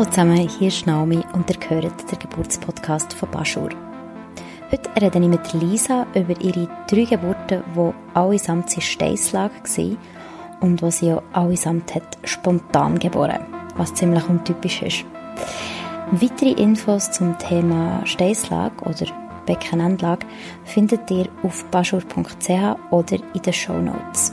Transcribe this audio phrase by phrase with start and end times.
[0.00, 3.68] Hallo zusammen, hier ist Naomi und ihr hört den Geburtspodcast von Baschur.
[4.72, 9.98] Heute rede ich mit Lisa über ihre drei Geburten, die allesamt in Steißlage waren
[10.60, 13.44] und die sie auch allesamt hat spontan geboren,
[13.76, 15.04] was ziemlich untypisch ist.
[16.12, 19.04] Weitere Infos zum Thema Steißlage oder
[19.44, 20.26] Beckenendlage
[20.64, 22.48] findet ihr auf baschur.ch
[22.90, 24.32] oder in den Show Notes.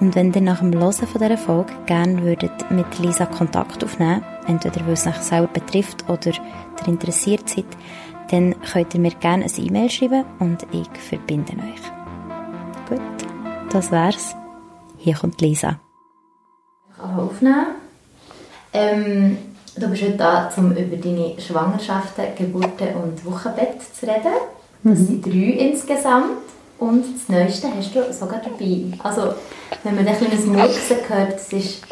[0.00, 4.84] Und wenn ihr nach dem Hören dieser Folge gerne würdet mit Lisa Kontakt aufnehmen entweder
[4.86, 7.66] weil es euch selber betrifft oder ihr interessiert seid,
[8.30, 12.88] dann könnt ihr mir gerne eine E-Mail schreiben und ich verbinde euch.
[12.88, 13.00] Gut,
[13.70, 14.34] das wär's.
[14.98, 15.78] Hier kommt Lisa.
[16.90, 17.66] Ich kann aufnehmen.
[18.72, 19.38] Ähm,
[19.76, 24.34] du bist heute da, um über deine Schwangerschaften, Geburten und Wochenbett zu reden.
[24.82, 26.38] Das sind drei insgesamt.
[26.78, 28.84] Und das Neueste hast du sogar dabei.
[29.02, 29.34] Also,
[29.82, 31.82] wenn man ein kleines Murksen hört, das ist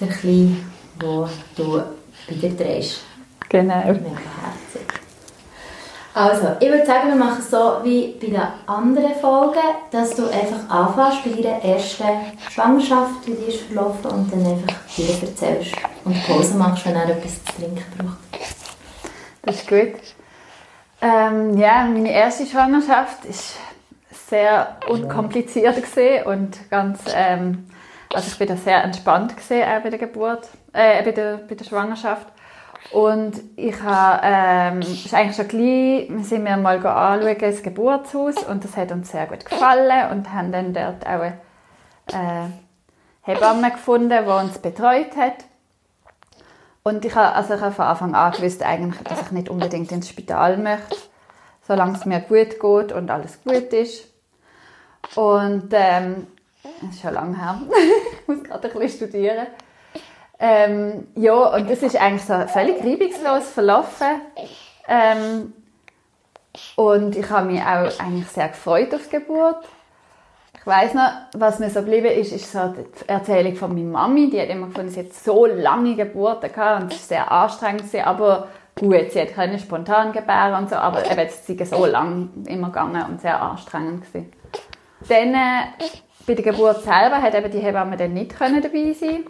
[0.00, 0.56] der Kleine,
[1.00, 1.82] den du
[2.28, 3.00] bei dir drehst.
[3.48, 3.76] Genau.
[3.76, 4.10] Mega
[4.42, 4.86] herzig.
[6.12, 9.60] Also, ich würde sagen, wir machen es so wie bei den anderen Folgen,
[9.92, 12.04] dass du einfach anfängst bei deiner ersten
[12.50, 15.72] Schwangerschaft, wie die ist verlaufen, und dann einfach dir erzählst
[16.04, 18.42] und Pause machst, wenn er etwas zu trinken braucht.
[19.42, 20.00] Das ist gut.
[21.00, 23.54] Ähm, ja, meine erste Schwangerschaft ist
[24.28, 27.70] sehr unkompliziert gesehen und ganz, ähm,
[28.12, 31.54] also ich bin da sehr entspannt gesehen auch bei der Geburt, äh, bei der, bei
[31.54, 32.26] der Schwangerschaft.
[32.92, 38.42] Und ich habe, ähm, ist eigentlich schon gleich, wir sind mir mal anschauen, das Geburtshaus
[38.44, 41.38] und das hat uns sehr gut gefallen und haben dann dort auch eine
[42.08, 42.48] äh,
[43.22, 45.44] Hebamme gefunden, die uns betreut hat.
[46.82, 49.92] Und ich habe, also ich habe von Anfang an gewusst, eigentlich, dass ich nicht unbedingt
[49.92, 50.96] ins Spital möchte,
[51.68, 54.08] solange es mir gut geht und alles gut ist.
[55.14, 56.26] Und ähm,
[56.62, 57.60] das ist schon lange her.
[58.20, 59.46] ich muss gerade ein bisschen studieren.
[60.42, 64.22] Ähm, ja, und das ist eigentlich so völlig reibungslos verlaufen.
[64.88, 65.52] Ähm,
[66.76, 69.64] und ich habe mich auch eigentlich sehr gefreut auf die Geburt.
[70.58, 74.30] Ich weiß noch, was mir so geblieben ist, ist so die Erzählung von meiner Mami.
[74.30, 77.82] Die hat immer gefunden, sie hat so lange Geburten gehabt und es war sehr anstrengend,
[77.82, 82.30] gewesen, aber gut, sie keine spontan gebären und so, aber eben, es ist so lang
[82.46, 84.32] immer gegangen und sehr anstrengend gewesen.
[85.08, 85.86] Dann, äh,
[86.26, 89.24] bei der Geburt selber, hat eben die Hebamme dann nicht dabei sein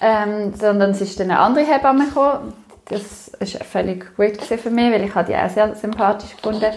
[0.00, 2.52] ähm, sondern es ist dann eine andere Hebamme gekommen.
[2.86, 6.72] Das war völlig gut für mich, weil ich die auch sehr sympathisch gefunden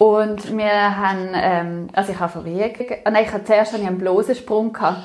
[0.00, 4.34] und wir haben, ähm, also ich habe verwiegen, ah, nein, ich hatte zuerst einen bloßen
[4.34, 5.02] Sprung gehabt.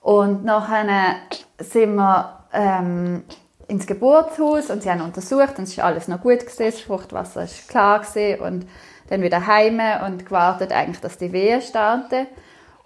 [0.00, 1.16] Und nachher
[1.60, 3.22] sind wir ähm,
[3.68, 7.44] ins Geburtshaus und sie haben untersucht und es ist alles noch gut gewesen, das Fruchtwasser
[7.44, 8.66] ist klar gewesen und
[9.08, 12.26] dann wieder heim und gewartet eigentlich, dass die Wehen starten.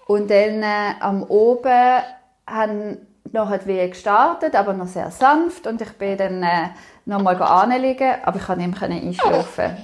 [0.07, 2.03] Und dann äh, am Oben
[2.47, 2.99] haben
[3.31, 6.69] noch hat Wehen gestartet, aber noch sehr sanft und ich bin dann äh,
[7.05, 9.77] noch mal anliegen, aber ich konnte nicht mehr einschlafen.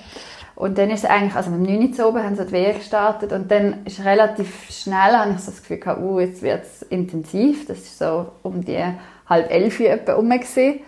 [0.54, 2.76] Und dann ist es eigentlich, also mit dem 9 zu oben haben sie die Wehen
[2.76, 6.64] gestartet und dann ist relativ schnell, habe ich so das Gefühl gehabt, uh, jetzt wird
[6.64, 8.82] es intensiv, das ist so um die
[9.28, 10.80] halb elf etwa rum gewesen.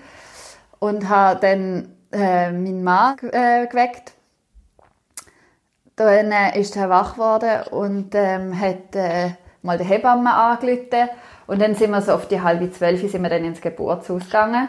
[0.80, 4.14] und habe dann äh, meinen Mann äh, geweckt.
[5.94, 9.30] Dann äh, ist er wach geworden und ähm, hat äh,
[9.62, 11.10] mal die Hebamme angerufen
[11.50, 14.68] und dann sind wir so auf die halbe zwölf sind wir dann ins Geburtshaus gegangen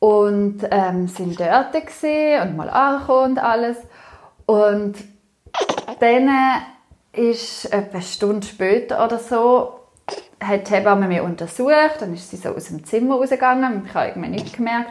[0.00, 3.78] und ähm, sind dort gesehen und mal angekommen und alles.
[4.44, 4.96] Und
[6.00, 6.30] dann
[7.10, 9.80] ist etwa eine Stunde später oder so
[10.40, 14.08] hat die Hebamme mich untersucht, dann ist sie so aus dem Zimmer rausgegangen, ich habe
[14.08, 14.90] irgendwie nicht gemerkt.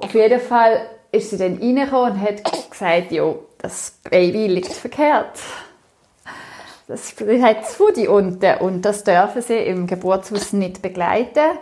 [0.00, 0.80] Auf jeden Fall
[1.12, 5.38] ist sie dann reingekommen und hat gesagt, ja, das Baby liegt verkehrt
[6.88, 11.58] das hat das Foodie unten und das dürfen sie im Geburtshaus nicht begleiten.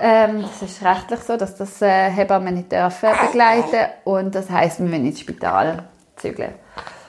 [0.00, 4.78] Ähm, das ist rechtlich so, dass das äh, Hebammen nicht dürfen begleiten und das heisst,
[4.80, 5.84] wir müssen ins Spital
[6.16, 6.54] zügeln.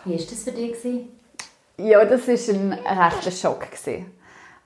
[0.06, 0.76] Wie war das für dich?
[1.78, 3.72] Ja, das war ein rechter Schock.
[3.72, 4.18] Gewesen.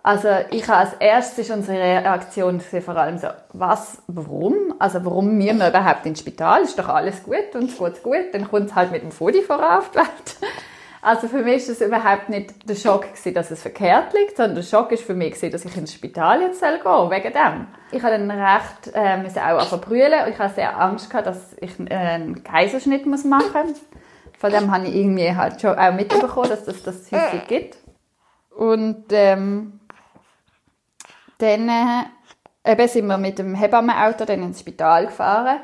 [0.03, 4.73] Also ich habe als erstes ist unsere Reaktion vor allem so, was, warum?
[4.79, 6.63] Also warum müssen wir überhaupt ins Spital?
[6.63, 9.43] Ist doch alles gut und es geht gut, dann kommt es halt mit dem Foodie
[9.43, 10.37] voran auf die Welt.
[11.03, 14.55] Also für mich ist es überhaupt nicht der Schock gewesen, dass es verkehrt liegt, sondern
[14.55, 17.67] der Schock ist für mich gewesen, dass ich ins Spital jetzt gehen soll, wegen dem.
[17.91, 20.29] Ich habe dann recht, äh, müssen auch verbrüllen.
[20.29, 23.81] Ich habe sehr Angst gehabt, dass ich äh, einen Kaiserschnitt muss machen muss.
[24.37, 27.77] Von dem habe ich irgendwie halt schon auch mitbekommen, dass das das häufig gibt.
[28.55, 29.79] Und ähm,
[31.39, 35.61] dann äh, eben sind wir mit dem Hebammenauto dann ins Spital gefahren.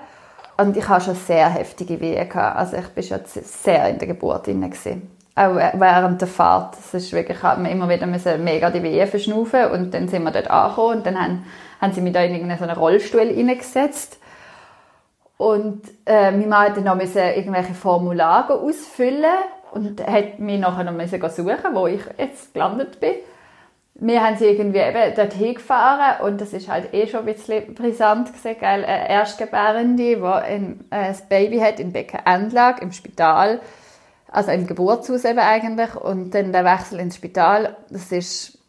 [0.58, 2.32] Und ich hatte schon sehr heftige Wehen.
[2.32, 4.62] Also ich war schon sehr in der Geburt drin.
[4.62, 6.76] Gewesen auch während der Fahrt.
[6.76, 10.24] Das ist wirklich, hat man immer wieder müssen mega die Wehen verschnaufen und dann sind
[10.24, 11.44] wir dort angekommen und dann haben
[11.80, 14.20] haben sie mich da in irgendeinen Rollstuhl hineingesetzt.
[15.38, 19.38] Und äh, meine Mann musste dann noch irgendwelche Formulare ausfüllen
[19.72, 23.14] und hat mich nachher noch suchen wo ich jetzt gelandet bin.
[24.00, 27.74] Wir haben sie irgendwie eben dorthin gefahren und das ist halt eh schon ein bisschen
[27.74, 28.86] brisant gewesen, gell?
[28.86, 33.60] Eine Erstgebärende, die ein, äh, ein Baby hat in Beckenendlage im Spital,
[34.38, 38.60] also im Geburtshaus eben eigentlich und dann der Wechsel ins Spital, das ist,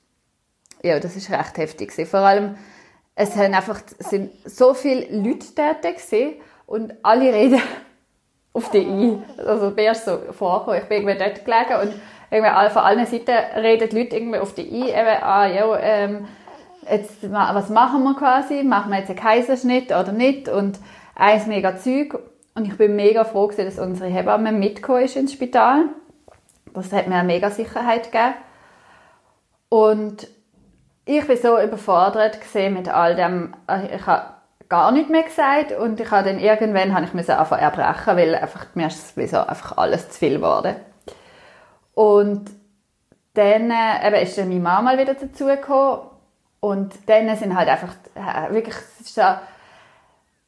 [0.83, 2.09] ja, das ist recht heftig gewesen.
[2.09, 2.57] Vor allem,
[3.15, 7.61] es haben einfach, sind so viele Leute dort gewesen und alle reden
[8.55, 9.23] auf die ein.
[9.37, 12.01] Also mir ist so vorgekommen, ich bin irgendwie dort gelegen und
[12.31, 16.29] irgendwie von allen Seiten reden die Leute irgendwie auf die ein, eben, ah, ja, ähm,
[16.91, 18.63] jetzt, was machen wir quasi?
[18.63, 20.49] Machen wir jetzt einen Kaiserschnitt oder nicht?
[20.49, 20.79] Und
[21.15, 22.19] eins mega Zeug.
[22.59, 25.85] Und ich bin mega froh, gewesen, dass unsere Hebamme mitgekommen ist ins Spital.
[26.75, 28.35] Das hat mir eine mega Sicherheit gegeben.
[29.69, 30.27] Und
[31.05, 32.41] ich bin so überfordert
[32.73, 33.55] mit all dem.
[33.95, 34.31] Ich habe
[34.69, 38.67] gar nichts mehr gesagt und ich habe dann irgendwann habe ich einfach erbrechen, weil einfach
[38.75, 40.75] mir ist sowieso einfach alles zu viel geworden.
[41.95, 42.51] Und
[43.35, 46.01] dann äh, eben ist dann meine Mama mal wieder dazugekommen
[46.59, 48.75] und dann sind halt einfach äh, wirklich
[49.05, 49.23] so,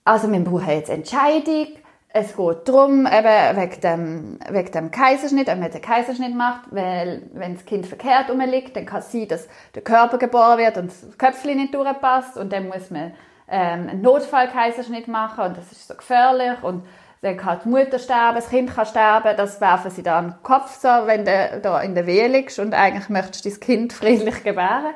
[0.05, 1.69] also wir brauchen jetzt Entscheidung,
[2.13, 7.23] es geht darum, eben wegen dem, wegen dem Kaiserschnitt, ob man einen Kaiserschnitt macht, weil
[7.33, 10.91] wenn das Kind verkehrt rumliegt, dann kann es sein, dass der Körper geboren wird und
[10.91, 13.13] das Köpfchen nicht durchpasst und dann muss man
[13.49, 16.85] ähm, einen Notfallkaiserschnitt machen und das ist so gefährlich und
[17.23, 20.81] dann kann die Mutter sterben, das Kind kann sterben, das werfen sie da den Kopf,
[20.81, 24.43] so, wenn du da in der Wehe liegst und eigentlich möchtest du das Kind friedlich
[24.43, 24.95] gebären.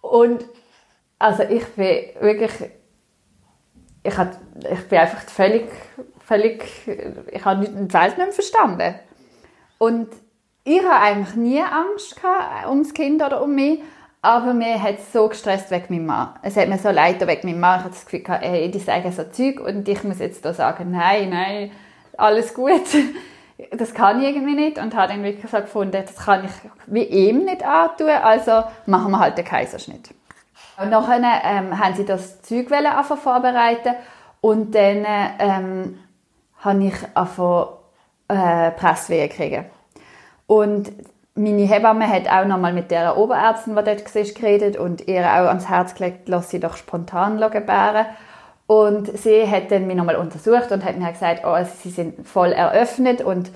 [0.00, 0.44] Und
[1.18, 2.70] also ich bin wirklich,
[4.02, 4.38] ich, hat,
[4.70, 5.70] ich bin einfach völlig,
[6.24, 6.64] völlig,
[7.30, 8.94] ich habe die Welt nicht mehr verstanden.
[9.78, 10.08] Und
[10.64, 13.80] ich habe eigentlich nie Angst gehabt ums Kind oder um mich,
[14.20, 16.34] aber mir hat es so gestresst wegen meinem Mann.
[16.42, 17.78] Es hat mir so leid wegen meinem Mann.
[17.78, 20.90] Ich hatte das Gefühl, ey, die sagen so Zeug und ich muss jetzt da sagen,
[20.90, 21.70] nein, nein,
[22.16, 22.82] alles gut.
[23.72, 26.52] Das kann ich irgendwie nicht und habe dann wirklich so gefunden, das kann ich
[26.86, 30.10] wie ihm nicht antun, also machen wir halt den Kaiserschnitt.
[30.80, 33.94] Und nachher ähm, haben sie das Zeug vorbereiten
[34.40, 35.04] und dann
[35.38, 35.98] ähm,
[36.58, 37.68] habe ich angefangen,
[38.28, 39.64] äh, kriegen.
[40.46, 40.92] Und
[41.34, 45.22] meine Hebamme hat auch noch mal mit der Oberärztin, die dort war, geredet und ihr
[45.22, 48.06] auch ans Herz gelegt, lass sie doch spontan gebären.
[48.66, 52.26] Und sie hat dann mich noch mal untersucht und hat mir gesagt, oh, sie sind
[52.26, 53.50] voll eröffnet und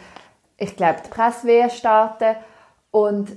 [0.57, 2.37] ich glaube, die Presswehe starten.
[2.91, 3.31] Und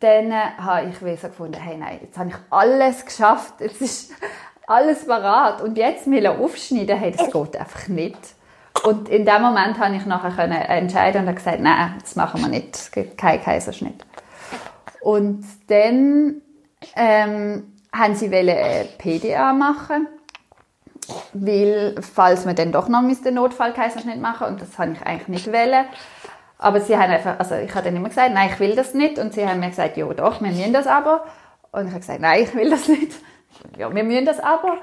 [0.00, 4.12] dann habe ich wie so gefunden, hey, nein, jetzt habe ich alles geschafft, jetzt ist
[4.66, 8.18] alles parat und jetzt will aufschneiden, hey, das geht einfach nicht.
[8.84, 12.76] Und in dem Moment habe ich nachher entscheiden und gesagt, nein, das machen wir nicht,
[12.76, 14.04] es gibt keinen Kaiserschnitt.
[15.00, 16.42] Und dann
[16.94, 20.06] ähm, haben sie eine PDA machen,
[21.32, 25.46] weil, falls wir dann doch noch den Notfallkaiserschnitt machen und das habe ich eigentlich nicht
[25.48, 25.86] wollen.
[26.58, 29.18] Aber sie haben einfach, also ich habe dann immer gesagt, nein, ich will das nicht.
[29.18, 31.24] Und sie haben mir gesagt, ja doch, wir müssen das aber.
[31.70, 33.12] Und ich habe gesagt, nein, ich will das nicht.
[33.76, 34.78] Ja, wir müssen das aber.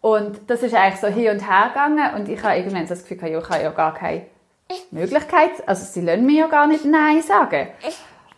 [0.00, 3.18] Und das ist eigentlich so hin und her gegangen und ich habe irgendwann das Gefühl,
[3.28, 4.22] ich habe ja gar keine
[4.90, 7.68] Möglichkeit, also sie lassen mir ja gar nicht Nein sagen.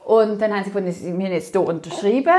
[0.05, 2.35] Und dann haben sie gefunden, sie müssen jetzt hier unterschreiben.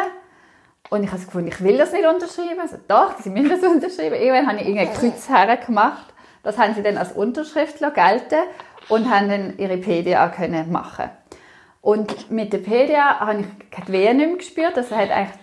[0.90, 2.60] Und ich habe gefunden, ich will das nicht unterschreiben.
[2.62, 4.16] Also doch, sie müssen das unterschreiben.
[4.16, 6.14] Irgendwann habe ich irgendein Kreuz gemacht.
[6.44, 8.44] Das haben sie dann als Unterschrift gelten
[8.90, 11.10] und haben dann ihre PDA können machen.
[11.82, 14.78] Und mit der PDA habe ich keine Wehen nicht mehr gespürt.
[14.78, 15.40] Das hat eigentlich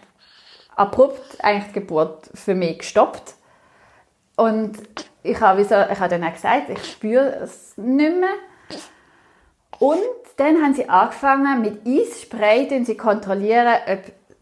[0.74, 3.34] abrupt eigentlich die Geburt für mich gestoppt.
[4.36, 4.78] Und
[5.22, 8.30] ich habe, so, ich habe dann auch gesagt, ich spüre es nicht mehr.
[9.78, 10.00] Und
[10.36, 14.00] dann haben sie angefangen, mit Eisspray sie kontrollieren, ob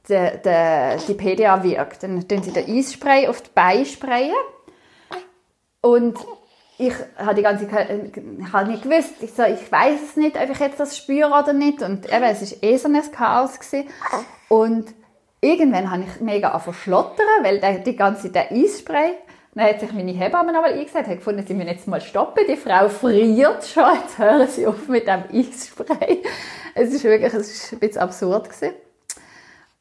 [0.09, 2.05] die, die, die PDA wirkt.
[2.05, 4.35] Dann tun sie den Eisspray auf die Beine sprayen.
[5.81, 6.19] Und
[6.78, 10.49] ich habe die ganze ich habe nicht gewusst, ich, so, ich weiß es nicht, ob
[10.49, 11.82] ich jetzt das spüre oder nicht.
[11.82, 13.58] Und eben, es war eh so ein Chaos.
[13.58, 13.88] Gewesen.
[14.49, 14.94] Und
[15.40, 17.06] irgendwann habe ich mega angefangen
[17.42, 19.14] weil der, die ganze der Eisspray
[19.58, 22.44] dann hat sich meine Hebamme noch mal eingesagt, hat gefunden, sie müssen jetzt mal stoppen,
[22.49, 26.23] die Frau friert schon, jetzt hören sie auf mit dem Eisspray.
[26.76, 28.75] Es ist wirklich, es ist ein bisschen absurd gewesen.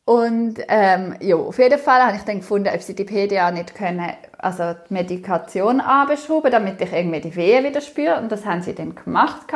[0.08, 3.76] Und ähm, ja, auf jeden Fall habe ich dann gefunden, ob sie die PDA nicht
[3.76, 8.18] können, also die Medikation anbeschrauben, damit ich irgendwie die Wehen wieder spüre.
[8.18, 9.48] Und das haben sie dann gemacht.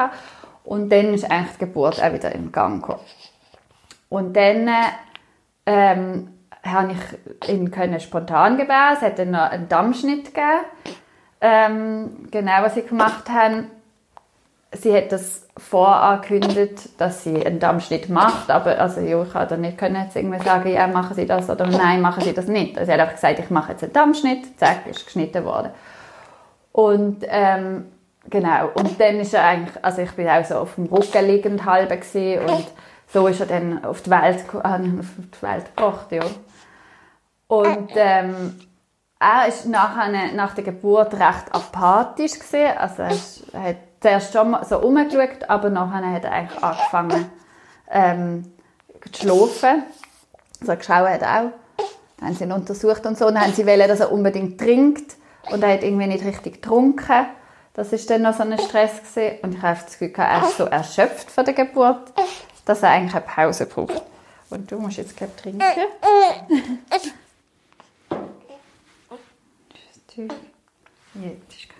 [0.65, 2.99] Und dann ist eigentlich die Geburt auch wieder in Gang gekommen.
[4.09, 4.69] Und dann
[5.67, 6.27] ähm,
[6.65, 8.97] habe ich ihn können spontan gebären.
[8.97, 10.65] Es hat dann noch einen Dammschnitt gegeben.
[11.39, 13.71] Ähm, genau, was sie gemacht haben.
[14.73, 19.77] Sie hat das vorangekündigt, dass sie einen Dammschnitt macht, aber also, ja, ich konnte nicht
[19.77, 22.77] können jetzt irgendwie sagen, ja, machen Sie das oder nein, machen Sie das nicht.
[22.77, 25.71] Also sie hat einfach gesagt, ich mache jetzt einen Dammschnitt, zack, ist geschnitten worden.
[26.71, 27.91] Und ähm,
[28.29, 31.65] genau, und dann ist er eigentlich, also ich bin auch so auf dem Rücken liegend
[31.65, 32.67] halb und
[33.07, 36.23] so ist er dann auf die Welt, auf die Welt gebracht, ja.
[37.47, 38.57] Und ähm,
[39.19, 44.79] er nachher, nach der Geburt recht apathisch gesehen, also er hat zuerst schon mal so
[44.79, 47.31] umgeschaut, aber nachher hat er eigentlich angefangen
[47.89, 48.51] ähm,
[49.11, 49.83] zu schlafen.
[50.59, 51.51] Also geschaut hat auch.
[52.17, 53.27] Dann haben sie ihn untersucht und so.
[53.27, 55.15] Und dann haben sie wollen, dass er unbedingt trinkt.
[55.49, 57.25] Und er hat irgendwie nicht richtig getrunken.
[57.73, 59.39] Das ist dann noch so ein Stress gewesen.
[59.43, 62.11] Und ich habe das Gefühl, er ist so erschöpft von der Geburt,
[62.65, 64.01] dass er eigentlich eine Pause braucht.
[64.49, 65.61] Und du musst jetzt glaube trinken.
[71.15, 71.70] Jetzt ist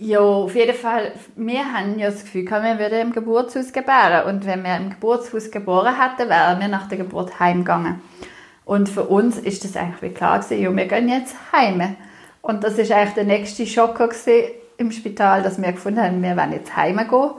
[0.00, 1.12] ja, auf jeden Fall.
[1.36, 4.26] Wir haben ja das Gefühl, wir würden im Geburtshaus gebären.
[4.26, 8.00] Und wenn wir im Geburtshaus geboren hätten, wären wir nach der Geburt heimgegangen.
[8.64, 11.96] Und für uns ist das eigentlich wie klar gewesen, ja, wir gehen jetzt heim.
[12.42, 13.98] Und das ist eigentlich der nächste Schock
[14.76, 17.30] im Spital, dass wir gefunden haben, wir wollen jetzt heim gehen.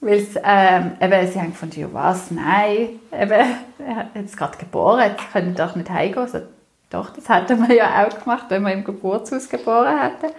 [0.00, 3.30] Weil ähm, sie haben gefunden, ja was, nein, eben,
[3.86, 6.22] er hat jetzt gerade geboren, jetzt können wir doch nicht heimgehen.
[6.22, 6.40] Also,
[6.90, 10.32] doch, das hätten wir ja auch gemacht, wenn wir im Geburtshaus geboren hätten.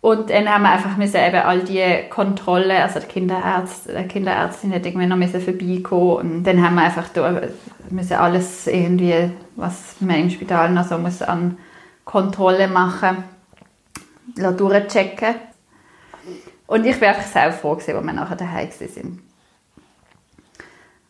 [0.00, 4.86] Und dann haben wir einfach eben all die Kontrollen, also der Kinderarzt, der Kinderärztin hat
[4.86, 7.40] irgendwie noch müssen vorbeikommen und dann haben wir einfach da
[8.20, 11.58] alles irgendwie, was man im Spital noch so muss an
[12.04, 13.24] Kontrolle machen,
[14.36, 15.34] durchchecken.
[16.68, 19.20] Und ich war einfach sehr froh als wir nachher daheim sind.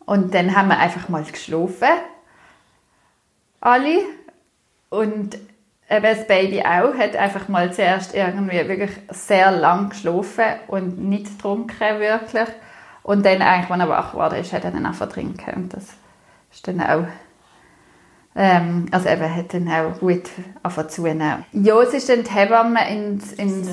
[0.05, 1.89] Und dann haben wir einfach mal geschlafen,
[3.61, 3.99] alle.
[4.89, 5.37] Und
[5.89, 11.37] eben das Baby auch, hat einfach mal zuerst irgendwie wirklich sehr lang geschlafen und nicht
[11.37, 12.47] getrunken wirklich.
[13.03, 15.55] Und dann eigentlich, als er wach war, ist, hat er dann einfach trinken.
[15.55, 15.87] Und das
[16.51, 17.07] ist dann auch,
[18.35, 20.29] ähm, also eben hat dann auch gut
[20.61, 21.45] angefangen zu nehmen.
[21.53, 23.67] Ja, es ist dann die Hebamme ins, ins,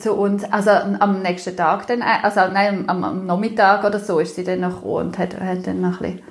[0.00, 4.34] zu uns, also am nächsten Tag dann, also nein, am, am Nachmittag oder so ist
[4.34, 6.22] sie dann noch und hat, hat dann noch ein bisschen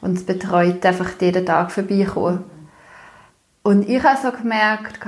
[0.00, 2.44] uns betreut, einfach jeden Tag vorbeikommen.
[3.64, 4.98] Und ich habe so gemerkt,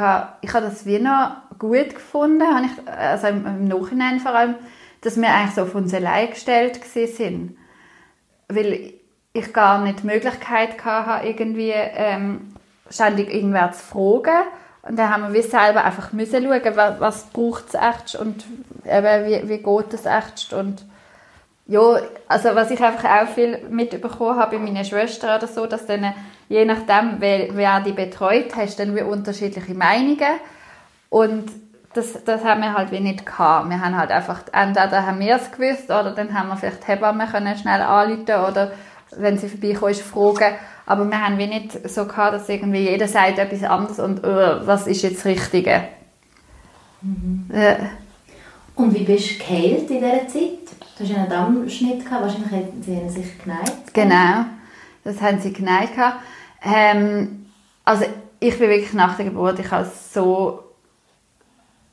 [0.40, 4.54] ich habe das wie noch gut gefunden, ich, also im, Nachhinein vor allem,
[5.02, 7.58] dass wir eigentlich so auf uns allein gestellt sind.
[8.48, 8.94] Weil
[9.34, 12.54] ich gar nicht die Möglichkeit hatte, irgendwie ähm,
[12.88, 14.46] ständig irgendwer zu fragen.
[14.88, 18.46] Und dann haben wir wie selber einfach müssen schauen, was, was braucht es echt und
[18.86, 20.86] eben, wie, wie geht es echt und
[21.68, 21.96] ja,
[22.28, 26.14] also was ich einfach auch viel mitbekommen habe bei meinen Schwestern oder so, dass dann
[26.48, 30.40] je nachdem, wer, wer die betreut, hast dann wie unterschiedliche Meinungen.
[31.10, 31.50] Und
[31.94, 33.68] das, das haben wir halt wie nicht gehabt.
[33.68, 36.86] Wir haben halt einfach, entweder haben wir es gewusst, oder dann haben wir vielleicht die
[36.88, 38.72] Hebamme können schnell anrufen oder
[39.16, 40.54] wenn sie vorbeikommen, ist fragen.
[40.84, 44.66] Aber wir haben wie nicht so gehabt, dass irgendwie jeder sagt etwas anderes und uh,
[44.66, 45.82] was ist jetzt das Richtige.
[47.02, 47.50] Mhm.
[47.52, 47.76] Äh.
[48.76, 50.75] Und wie bist du geheilt in dieser Zeit?
[50.96, 53.92] Du hast einen Dammschnitt gehabt, wahrscheinlich haben sie sich geneigt.
[53.92, 54.46] Genau,
[55.04, 55.92] das haben sie geneigt.
[56.62, 57.46] Ähm,
[57.84, 58.06] also
[58.40, 60.64] ich bin wirklich nach der Geburt, ich hatte so,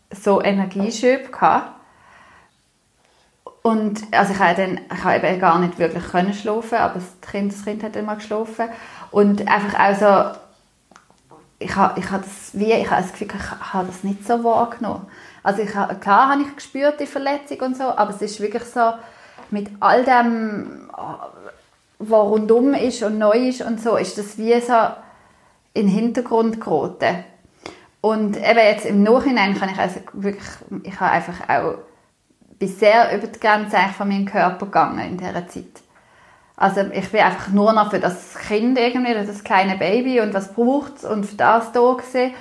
[0.09, 1.81] so Energieschübe gehabt.
[3.61, 7.29] Und also ich habe dann, ich habe eben gar nicht wirklich können schlafen, aber das
[7.29, 8.69] Kind, das Kind hat immer geschlafen.
[9.11, 10.39] Und einfach auch so,
[11.63, 15.07] ich habe, ich habe das, wie, ich das Gefühl, ich habe das nicht so wahrgenommen.
[15.41, 18.63] Also ich habe, klar habe ich gespürt, die Verletzung und so, aber es ist wirklich
[18.63, 18.93] so,
[19.51, 20.89] mit all dem
[21.99, 24.73] was rundum ist und neu ist und so, ist das wie so
[25.73, 27.23] in den Hintergrund geraten.
[28.01, 30.49] Und eben jetzt im Nachhinein kann ich also wirklich,
[30.83, 31.75] ich habe einfach auch
[32.59, 35.81] bin sehr über die Grenze von meinem Körper gegangen in dieser Zeit.
[36.55, 40.53] Also ich bin einfach nur noch für das Kind irgendwie, das kleine Baby und was
[40.53, 42.33] braucht es und für das da gewesen.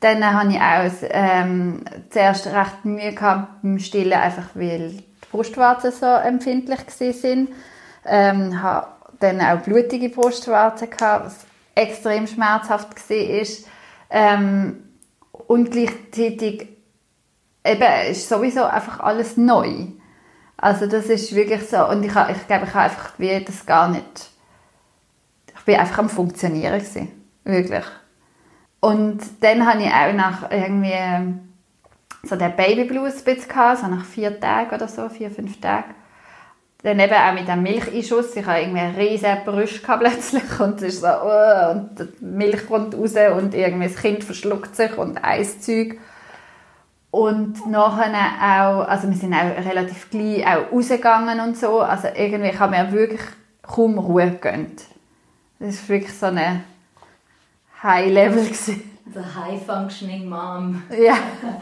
[0.00, 5.92] Dann habe ich auch ähm, zuerst recht Mühe gehabt beim Stillen, einfach weil die Brustwarzen
[5.92, 7.50] so empfindlich sind.
[8.06, 8.86] Ähm, habe
[9.18, 13.46] dann auch blutige Brustwarzen gehabt, was extrem schmerzhaft war.
[14.10, 14.84] Ähm,
[15.30, 16.68] und gleichzeitig
[17.64, 19.86] eben, ist sowieso einfach alles neu.
[20.58, 23.88] Also das ist wirklich so, und ich, ich glaube, ich habe einfach wie das gar
[23.88, 24.30] nicht,
[25.56, 27.08] ich bin einfach am Funktionieren gewesen,
[27.44, 27.84] wirklich.
[28.80, 31.38] Und dann habe ich auch nach irgendwie
[32.24, 35.94] so der Babyblues ein bisschen so nach vier Tagen oder so, vier, fünf Tagen
[36.82, 38.36] dann eben auch mit dem Milcheinschuss.
[38.36, 42.66] Ich hatte irgendwie eine riesige Brüste plötzlich und es ist so, uh, und die Milch
[42.66, 45.98] kommt raus und irgendwie das Kind verschluckt sich und Eiszeug.
[47.10, 51.80] Und nachher auch, also wir sind auch relativ gleich auch rausgegangen und so.
[51.80, 53.22] Also irgendwie haben wir wirklich
[53.62, 54.84] kaum Ruhe gegönnt.
[55.58, 56.60] Das war wirklich so eine
[57.82, 58.44] High-Level.
[58.44, 60.82] The High-Functioning Mom.
[60.90, 61.16] Ja.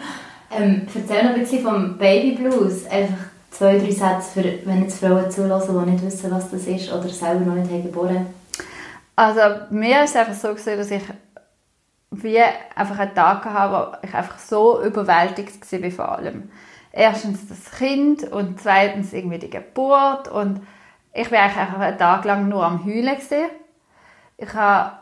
[0.50, 2.86] ähm, erzähl noch ein bisschen vom Baby Blues.
[2.86, 6.92] Einfach zwei, drei Sätze, für, wenn jetzt Frauen zulassen, die nicht wissen, was das ist
[6.92, 8.26] oder selber noch nicht haben geboren
[9.14, 11.02] Also mir ist es einfach so gewesen, dass ich
[12.10, 12.40] wie
[12.74, 16.50] einfach einen Tag hatte, wo ich einfach so überwältigt war von allem.
[16.92, 20.66] Erstens das Kind und zweitens irgendwie die Geburt und
[21.12, 23.16] ich war eigentlich einfach einen Tag lang nur am Heulen.
[24.38, 24.92] Ich habe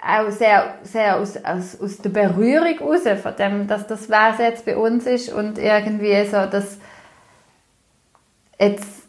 [0.00, 4.64] auch sehr, sehr aus, aus, aus der Berührung raus, von dem, dass das Wesen jetzt
[4.64, 6.78] bei uns ist und irgendwie so, dass
[8.58, 9.01] jetzt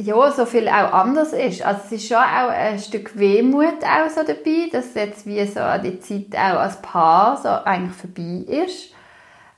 [0.00, 1.62] ja, so viel auch anders ist.
[1.62, 5.60] Also es ist schon auch ein Stück Wehmut auch so dabei, dass jetzt wie so
[5.82, 8.92] die Zeit auch als Paar so eigentlich vorbei ist.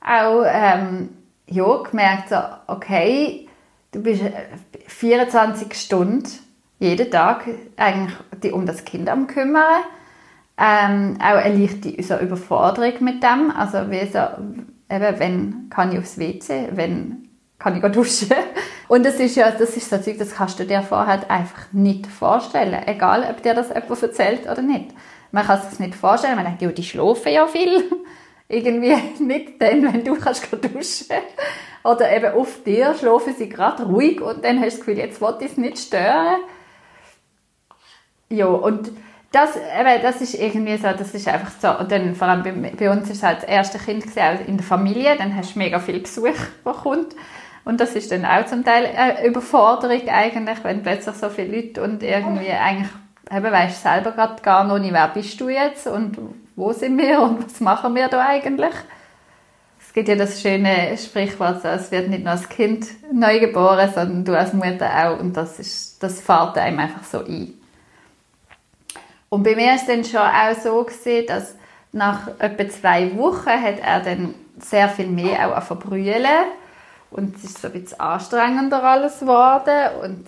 [0.01, 1.09] Auch, ähm,
[1.47, 3.47] ja, gemerkt so, okay,
[3.91, 4.23] du bist
[4.87, 6.29] 24 Stunden
[6.79, 9.83] jeden Tag eigentlich um das Kind am kümmern
[10.57, 13.51] ähm, auch eine leichte so Überforderung mit dem.
[13.51, 14.19] Also wie so,
[14.89, 17.26] eben, wenn kann ich aufs WC, wenn
[17.59, 18.33] kann ich duschen.
[18.87, 22.07] Und das ist ja, das ist so Zeug, das kannst du dir vorher einfach nicht
[22.07, 22.81] vorstellen.
[22.85, 24.91] Egal, ob dir das jemand erzählt oder nicht.
[25.31, 26.35] Man kann sich das nicht vorstellen.
[26.35, 27.83] Man denkt, ja, die schlafen ja viel.
[28.47, 31.17] Irgendwie nicht dann, wenn du kannst duschen
[31.83, 35.21] Oder eben auf dir schlafen sie gerade ruhig und dann hast du das Gefühl, jetzt
[35.21, 36.39] will ich es nicht stören.
[38.29, 38.91] Ja, und
[39.31, 42.71] das, eben, das ist irgendwie so, das ist einfach so, und dann vor allem bei,
[42.71, 45.55] bei uns ist es halt das erste Kind gewesen, also in der Familie, dann hast
[45.55, 46.35] du mega viel Besuch,
[46.65, 47.15] der kommt.
[47.67, 51.83] Und das ist dann auch zum Teil eine Überforderung eigentlich, wenn plötzlich so viele Leute
[51.83, 52.87] und irgendwie eigentlich,
[53.29, 56.17] eben weisst selber gerade gar noch nicht, wer bist du jetzt und
[56.55, 58.73] wo sind wir und was machen wir da eigentlich?
[59.85, 64.23] Es gibt ja das schöne Sprichwort, es wird nicht nur das Kind neu geboren, sondern
[64.23, 67.53] du als Mutter auch und das, ist, das fällt einem einfach so ein.
[69.27, 71.55] Und bei mir ist es dann schon auch so gewesen, dass
[71.91, 76.45] nach etwa zwei Wochen hat er dann sehr viel mehr auch verbrüllen
[77.11, 80.27] und es ist so ein bisschen anstrengender alles geworden und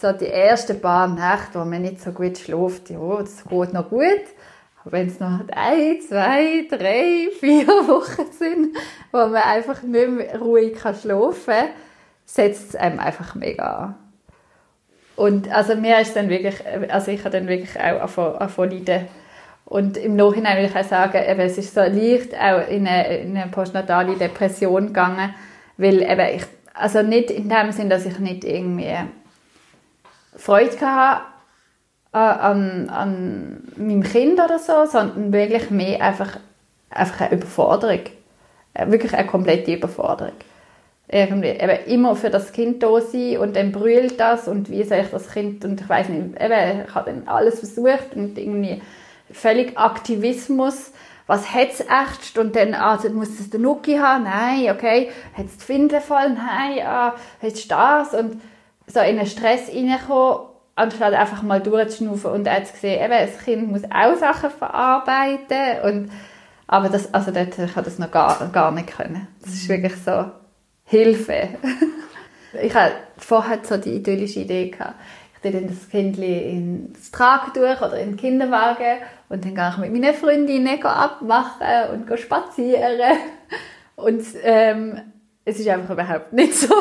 [0.00, 3.90] so die ersten paar Nächte, wo man nicht so gut schläft, ja, das geht noch
[3.90, 4.24] gut.
[4.82, 8.76] Aber wenn es noch ein, zwei, drei, vier Wochen sind,
[9.12, 11.68] wo man einfach nicht mehr ruhig schlafen kann,
[12.24, 13.94] setzt es einem einfach mega an.
[15.16, 16.56] Und also mir ist dann wirklich,
[16.90, 19.08] also ich habe dann wirklich auch angefangen leiden.
[19.66, 23.18] Und im Nachhinein will ich auch sagen, eben, es ist so leicht auch in eine,
[23.18, 25.34] in eine postnatale Depression gegangen,
[25.80, 26.42] weil eben ich,
[26.74, 28.94] also nicht in dem Sinn, dass ich nicht irgendwie
[30.36, 31.22] Freude hatte
[32.12, 36.38] an, an meinem Kind oder so, sondern wirklich mehr einfach,
[36.90, 38.00] einfach eine Überforderung.
[38.74, 40.32] Wirklich eine komplette Überforderung
[41.12, 44.98] irgendwie eben immer für das Kind da sein und dann brüllt das und wie soll
[44.98, 48.80] ich das Kind und ich weiß nicht, eben, ich habe dann alles versucht und irgendwie
[49.32, 50.92] völlig Aktivismus,
[51.30, 55.46] was hat es echt und dann, also muss es der Nuki haben, nein, okay, hat
[55.46, 58.40] es die Finde voll, nein, ah, hat es das und
[58.88, 63.70] so in einen Stress reinkommen, anstatt einfach mal durchzuschnaufen und jetzt gesehen, eben, das Kind
[63.70, 66.10] muss auch Sachen verarbeiten und
[66.66, 69.28] aber das, also dort, ich habe das noch gar, gar nicht können.
[69.40, 70.32] Das ist wirklich so,
[70.82, 71.50] Hilfe.
[72.60, 74.94] ich hatte vorher so die idyllische Idee gehabt.
[75.42, 78.98] Dann das Kind ins Tragtuch oder in den Kinderwagen
[79.30, 83.16] und dann gehe ich mit meinen Freundinnen abmachen und spazieren.
[83.96, 85.00] Und ähm,
[85.44, 86.74] es ist einfach überhaupt nicht so.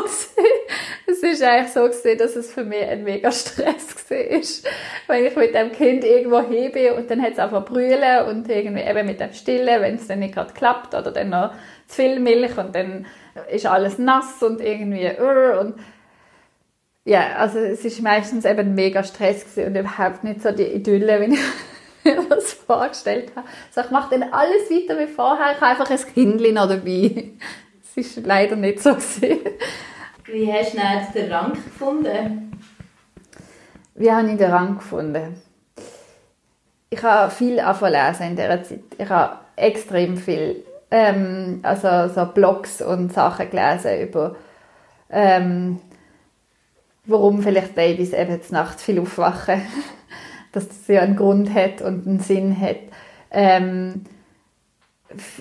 [1.12, 4.18] Es ist eigentlich so gewesen, dass es für mich ein mega Stress war,
[5.08, 8.84] wenn ich mit dem Kind irgendwo hebe und dann hat es einfach brüllen und irgendwie
[8.84, 11.52] eben mit dem Stillen, wenn es dann nicht gerade klappt oder dann noch
[11.88, 13.08] zu viel Milch und dann
[13.52, 15.76] ist alles nass und irgendwie uh, und
[17.10, 21.34] ja, also es ist meistens eben mega Stress und überhaupt nicht so die Idylle, wie
[22.04, 23.48] ich mir das vorgestellt habe.
[23.76, 27.32] Also ich mache dann alles weiter wie vorher, ich habe einfach ein Kind noch dabei.
[27.84, 29.40] Es ist leider nicht so gewesen.
[30.26, 32.62] Wie hast du jetzt den Rang gefunden?
[33.96, 35.42] Wie habe ich den Rang gefunden?
[36.92, 38.84] Ich habe viel lesen in dieser Zeit.
[39.00, 44.36] Ich habe extrem viel ähm, also so Blogs und Sachen gelesen über
[45.10, 45.80] ähm,
[47.10, 49.62] warum vielleicht Babys eben nachts viel aufwachen,
[50.52, 52.78] dass das ja einen Grund hat und einen Sinn hat.
[53.32, 54.06] Ähm,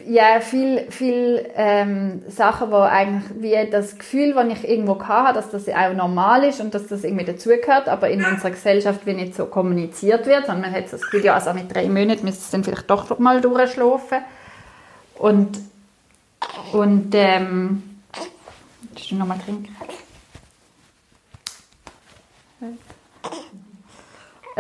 [0.07, 5.51] ja, viel, viel ähm, Sachen, wo eigentlich wie das Gefühl, das ich irgendwo hatte, dass
[5.51, 9.35] das auch normal ist und dass das irgendwie dazugehört, aber in unserer Gesellschaft wie nicht
[9.35, 12.51] so kommuniziert wird, sondern man hat das Gefühl, ja, also mit drei Monaten müsste es
[12.51, 14.19] dann vielleicht doch mal durchschlafen.
[15.19, 15.59] Und
[16.73, 17.83] Und ähm,
[18.93, 19.75] willst du noch mal trinken?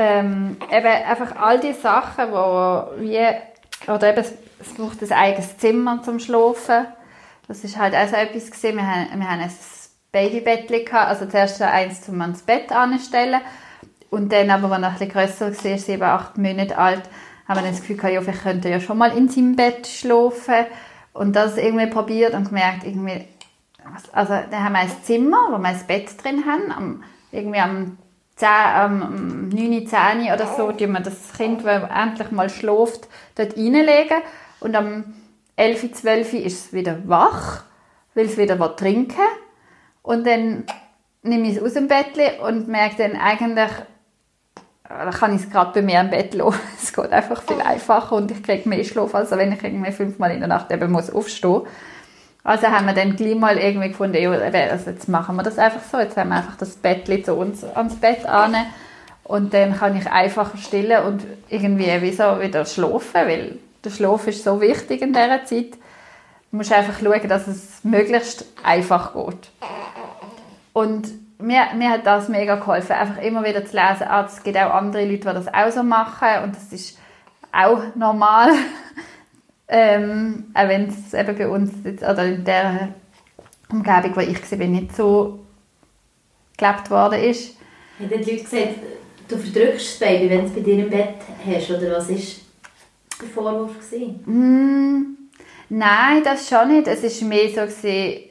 [0.01, 3.19] Ähm, eben einfach all die Sachen, wo wie,
[3.91, 4.25] oder eben,
[4.61, 6.87] es braucht ein eigenes Zimmer zum Schlafen.
[7.49, 8.77] Das ist halt auch so etwas gewesen.
[8.77, 9.51] Wir haben, wir haben ein
[10.13, 13.41] Babybettchen gehabt, also zuerst eins zum ans Bett anstellen
[14.11, 17.03] und dann aber, als er ein bisschen grösser war, sieben, acht Monate alt,
[17.49, 19.87] haben wir das Gefühl gehabt, ja, vielleicht könnte er ja schon mal in seinem Bett
[19.87, 20.67] schlafen
[21.13, 23.25] und das irgendwie probiert und gemerkt, irgendwie,
[24.13, 27.99] also dann haben wir ein Zimmer, wo wir ein Bett drin haben, am, irgendwie am
[28.38, 33.57] 10, am 9, 10 oder so, die wir das Kind, das endlich mal schläft, dort
[33.57, 34.18] reinlegen.
[34.61, 35.14] Und am
[35.57, 37.64] 11, 12 ist es wieder wach,
[38.14, 39.16] will es wieder was trinken.
[40.03, 40.64] Und dann
[41.22, 43.70] nehme ich es aus dem Bett und merke dann eigentlich,
[44.88, 46.61] da kann ich es gerade bei mir im Bett lassen.
[46.81, 50.31] Es geht einfach viel einfacher und ich kriege mehr Schlaf, als wenn ich irgendwie fünfmal
[50.31, 51.62] in der Nacht eben muss aufstehen
[52.44, 55.83] Also haben wir dann gleich mal irgendwie gefunden, ja, also jetzt machen wir das einfach
[55.83, 55.98] so.
[55.98, 58.55] Jetzt haben wir einfach das Bett zu uns ans Bett an
[59.24, 64.27] und dann kann ich einfacher stillen und irgendwie wie so wieder schlafen, weil der Schlaf
[64.27, 65.72] ist so wichtig in dieser Zeit.
[66.51, 69.51] Du musst einfach schauen, dass es möglichst einfach geht.
[70.72, 74.57] Und mir, mir hat das mega geholfen, einfach immer wieder zu lesen, ah, es gibt
[74.57, 76.98] auch andere Leute, die das auch so machen und das ist
[77.53, 78.51] auch normal.
[79.68, 82.94] ähm, auch wenn es eben bei uns jetzt, oder in der
[83.70, 85.40] Umgebung, wo ich war, nicht so
[86.57, 87.57] gelebt worden ist.
[87.98, 88.74] Haben die Leute gesagt,
[89.28, 92.16] du verdrückst das Baby, wenn du es bei dir im Bett hast, oder was war
[93.20, 93.72] der Vorwurf?
[94.24, 95.02] Mm,
[95.68, 96.88] nein, das schon nicht.
[96.88, 98.28] Es war mehr so, gewesen,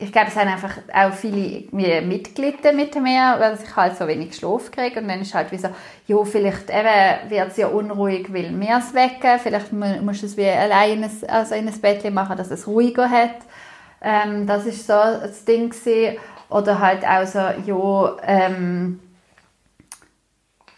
[0.00, 4.36] ich glaube, es haben einfach auch viele mitgelitten mit mir, weil ich halt so wenig
[4.36, 5.00] Schlaf kriege.
[5.00, 5.70] Und dann ist halt wie so,
[6.06, 9.40] ja, vielleicht wird es ja unruhig, weil wir es wecken.
[9.40, 12.68] Vielleicht musst du es wie allein in ein, also in ein Bettchen machen, dass es
[12.68, 13.38] ruhiger hat.
[14.00, 16.18] Ähm, das ist so das Ding gewesen.
[16.48, 19.00] Oder halt auch so, ja, ähm,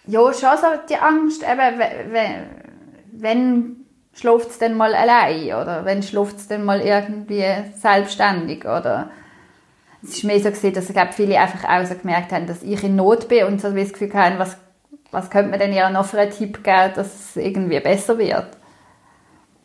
[0.06, 1.78] ja, schon so die Angst, eben,
[2.10, 2.46] wenn,
[3.12, 3.79] wenn
[4.12, 5.84] schläft es dann mal allein oder?
[5.84, 7.44] Wenn schläft es dann mal irgendwie
[7.74, 9.10] selbstständig oder?
[10.02, 12.82] Es ist mehr so gesehen, dass ich viele einfach auch so gemerkt haben, dass ich
[12.82, 14.56] in Not bin und so das Gefühl haben, was,
[15.10, 18.56] was könnte man denn ihr noch für einen Tipp geben, dass es irgendwie besser wird.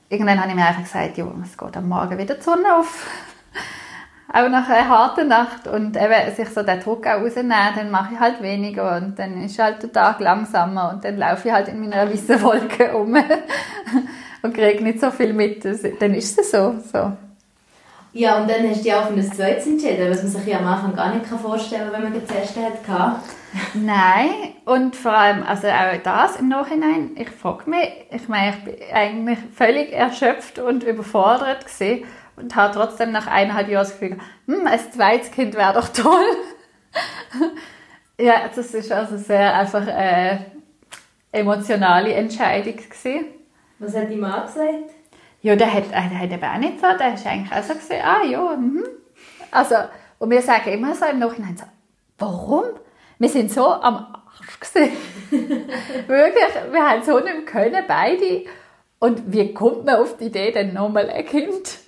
[0.10, 3.10] Irgendwann habe ich mir einfach gesagt, ja, es geht am Morgen wieder die Sonne auf.
[4.34, 5.68] auch nach einer harten Nacht.
[5.68, 8.98] Und eben sich so den Druck auch rausnehmen, dann mache ich halt weniger.
[8.98, 10.92] Und dann ist halt der Tag langsamer.
[10.92, 13.16] Und dann laufe ich halt in meiner weißen Wolke um
[14.46, 15.66] und kriege nicht so viel mit.
[15.66, 16.76] Dann ist es so.
[16.92, 17.12] so.
[18.14, 20.60] Ja, und dann hast du dich auch für ein zweites entschieden, was man sich ja
[20.60, 23.20] am Anfang gar nicht vorstellen kann, wenn man das erste hatte.
[23.74, 24.30] Nein,
[24.64, 28.76] und vor allem, also auch das im Nachhinein, ich frage mich, ich meine, ich bin
[28.94, 32.06] eigentlich völlig erschöpft und überfordert gewesen
[32.38, 36.26] und habe trotzdem nach eineinhalb Jahren das Gefühl, hm, ein zweites Kind wäre doch toll.
[38.18, 40.46] ja, das ist also sehr einfach eine
[41.34, 43.26] emotionale Entscheidung gewesen.
[43.80, 44.92] Was hat die Mann gesagt?
[45.42, 48.04] Ja, der hat, der hat eben auch nicht so, der ist eigentlich auch so gesehen,
[48.04, 48.84] ah ja, mhm.
[49.52, 49.76] Also,
[50.18, 51.66] und wir sagen immer so im Nachhinein so,
[52.18, 52.64] warum?
[53.20, 54.92] Wir sind so am Arsch gewesen.
[56.08, 58.46] Wirklich, wir haben so nicht können, beide.
[59.00, 61.80] Und wie kommt man auf die Idee, dann nochmal ein Kind?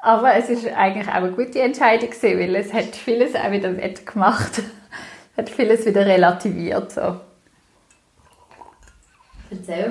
[0.00, 3.76] Aber es ist eigentlich auch eine gute Entscheidung gewesen, weil es hat vieles auch wieder
[3.76, 4.58] wettgemacht.
[4.58, 7.16] Es hat vieles wieder relativiert, so.
[9.50, 9.90] Erzähl.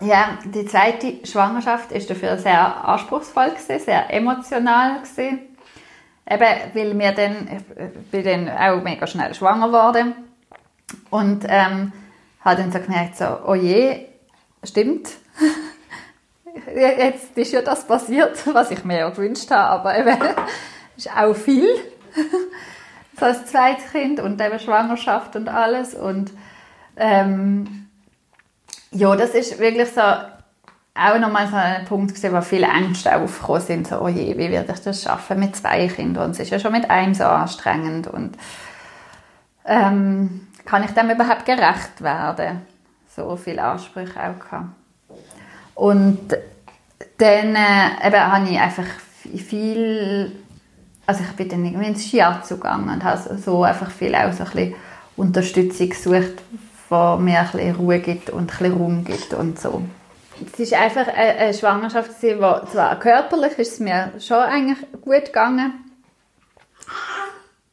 [0.00, 5.40] Ja, die zweite Schwangerschaft ist dafür sehr anspruchsvoll gewesen, sehr emotional gewesen.
[6.28, 10.14] Eben, weil wir dann, ich bin dann auch mega schnell schwanger geworden.
[11.10, 11.92] Und ähm,
[12.44, 14.06] habe dann so gemerkt, so, oh je,
[14.64, 15.10] stimmt,
[16.74, 20.18] jetzt ist ja das passiert, was ich mir ja gewünscht habe, aber eben,
[20.96, 21.68] ist auch viel,
[23.18, 26.32] so als zweites Kind und eben Schwangerschaft und alles und
[26.96, 27.89] ähm,
[28.92, 33.62] ja, das ist wirklich so auch nochmal so ein Punkt gewesen, wo viele Ängste aufgekommen
[33.62, 36.50] sind, so, oh je, wie werde ich das schaffen mit zwei Kindern und es ist
[36.50, 38.36] ja schon mit einem so anstrengend und
[39.64, 42.62] ähm, kann ich dem überhaupt gerecht werden?
[43.14, 44.68] So viele Ansprüche auch gehabt.
[45.74, 46.36] Und
[47.18, 48.84] dann äh, eben, habe ich einfach
[49.46, 50.32] viel,
[51.06, 54.44] also ich bin dann irgendwie ins Shiatsu gegangen und habe so einfach viel auch so
[54.44, 54.74] ein bisschen
[55.16, 56.42] Unterstützung gesucht
[56.90, 59.82] wo mir ein bisschen Ruhe gibt und ein bisschen Raum gibt und so.
[60.58, 65.84] Es war einfach eine Schwangerschaft, die zwar körperlich ist es mir schon eigentlich gut gegangen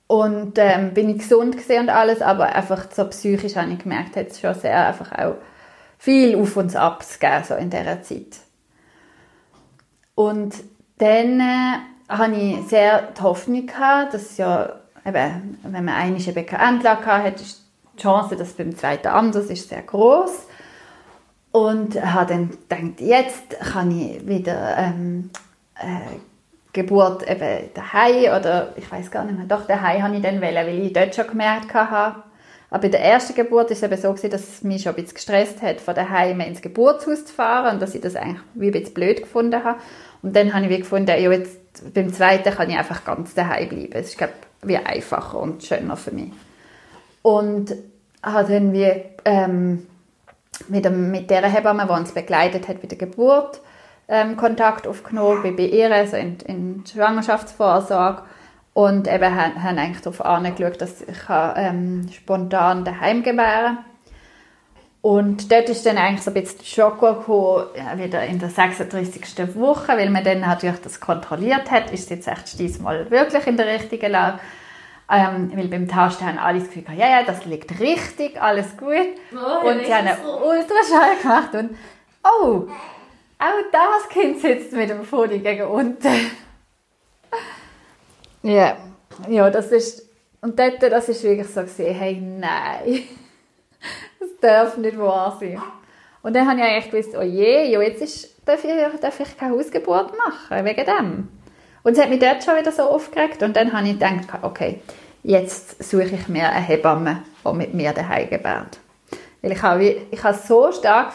[0.07, 4.15] und ähm, bin ich gesund gesehen und alles, aber einfach so psychisch habe ich gemerkt,
[4.15, 5.35] hat es schon sehr einfach auch
[5.97, 8.37] viel Auf und Abs gegeben, so in dieser Zeit.
[10.15, 10.55] Und
[10.97, 11.77] dann äh,
[12.09, 17.05] hatte ich sehr die Hoffnung, gehabt, dass ja, eben, wenn man eine eben keine Endlage
[17.05, 17.66] hat, ist
[17.97, 20.47] die Chance, dass es beim zweiten anders ist, sehr groß.
[21.51, 25.29] Und habe dann gedacht, jetzt kann ich wieder ähm,
[25.75, 26.17] äh,
[26.73, 30.67] Geburt eben daheim oder ich weiß gar nicht mehr, doch daheim habe ich dann wählen,
[30.67, 32.23] weil ich dort schon gemerkt habe.
[32.69, 34.95] Aber bei der ersten Geburt ist es eben so gewesen, dass es mich schon ein
[34.95, 38.67] bisschen gestresst hat, von daheim ins Geburtshaus zu fahren und dass ich das eigentlich wie
[38.67, 39.79] ein bisschen blöd gefunden habe.
[40.21, 43.69] Und dann habe ich wie gefunden, ja, jetzt beim zweiten kann ich einfach ganz daheim
[43.69, 43.93] bleiben.
[43.93, 46.31] Es ist, glaube ich, wie einfacher und schöner für mich.
[47.27, 47.75] Und
[48.23, 48.89] habe dann wie
[49.25, 49.85] ähm,
[50.69, 53.59] mit, dem, mit der Hebamme, die uns begleitet hat bei Geburt,
[54.07, 58.21] ähm, Kontakt aufgenommen, bei, bei ihr, also in, in Schwangerschaftsvorsorge
[58.73, 63.79] und eben haben, haben eigentlich darauf angeschaut, dass ich ähm, spontan daheim gebären
[65.01, 69.53] und dort ist dann eigentlich so ein bisschen Schock gekommen, ja, wieder in der 36.
[69.53, 73.67] Woche, weil man dann natürlich das kontrolliert hat, ist jetzt echt diesmal wirklich in der
[73.67, 74.39] richtigen Lage.
[75.09, 79.07] Ähm, weil beim Tausch haben alle das Gefühl, ja, ja, das liegt richtig, alles gut.
[79.33, 81.77] Oh, und sie haben einen Ultraschall gemacht und
[82.23, 82.67] oh,
[83.39, 86.31] auch das Kind sitzt mit dem Pfote gegen unten.
[88.43, 88.77] ja,
[89.29, 90.09] ja, das ist,
[90.41, 93.03] und dort, das ist wirklich so gesehen, hey, nein,
[94.19, 95.61] das darf nicht wahr sein.
[96.21, 99.37] Und dann habe ich eigentlich gewusst, oh je, ja, jetzt ist, darf, ich, darf ich
[99.37, 101.36] keine Hausgeburt machen, wegen dem.
[101.87, 104.81] Und es hat mich dort schon wieder so aufgeregt und dann habe ich gedacht, okay,
[105.23, 108.79] jetzt suche ich mir eine Hebamme, die mit mir daheim gebärt.
[109.41, 111.13] Weil ich habe, ich habe so stark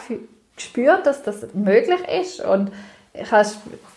[0.55, 2.71] gespürt, dass das möglich ist und
[3.13, 3.47] ich habe,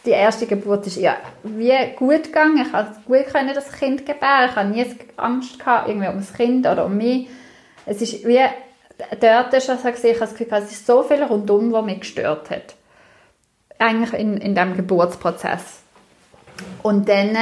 [0.05, 2.61] die erste Geburt ist ja wie gut gegangen.
[2.61, 4.51] Ich konnte gut das Kind gebären.
[4.51, 4.87] Ich hatte nie
[5.17, 7.31] Angst gehabt, irgendwie um das Kind oder um mich.
[7.87, 8.45] Es ist wie
[9.19, 12.51] dort ist also ich habe das Gefühl, es ist so viel rundum, was mich gestört
[12.51, 12.75] hat.
[13.79, 15.86] Eigentlich in, in diesem Geburtsprozess.
[16.83, 17.37] Und dann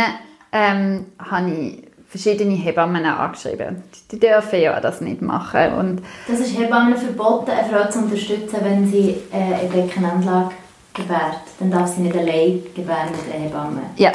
[0.53, 3.83] ähm, habe ich verschiedene Hebammen angeschrieben.
[4.11, 5.75] Die dürfen ja das nicht machen.
[5.75, 10.55] Und das ist Hebammen verboten, eine Frau zu unterstützen, wenn sie äh, eine Beckenanlage
[10.95, 11.41] gebärt.
[11.59, 13.83] Dann darf sie nicht allein gebären mit einer Hebamme.
[13.97, 14.13] Ja,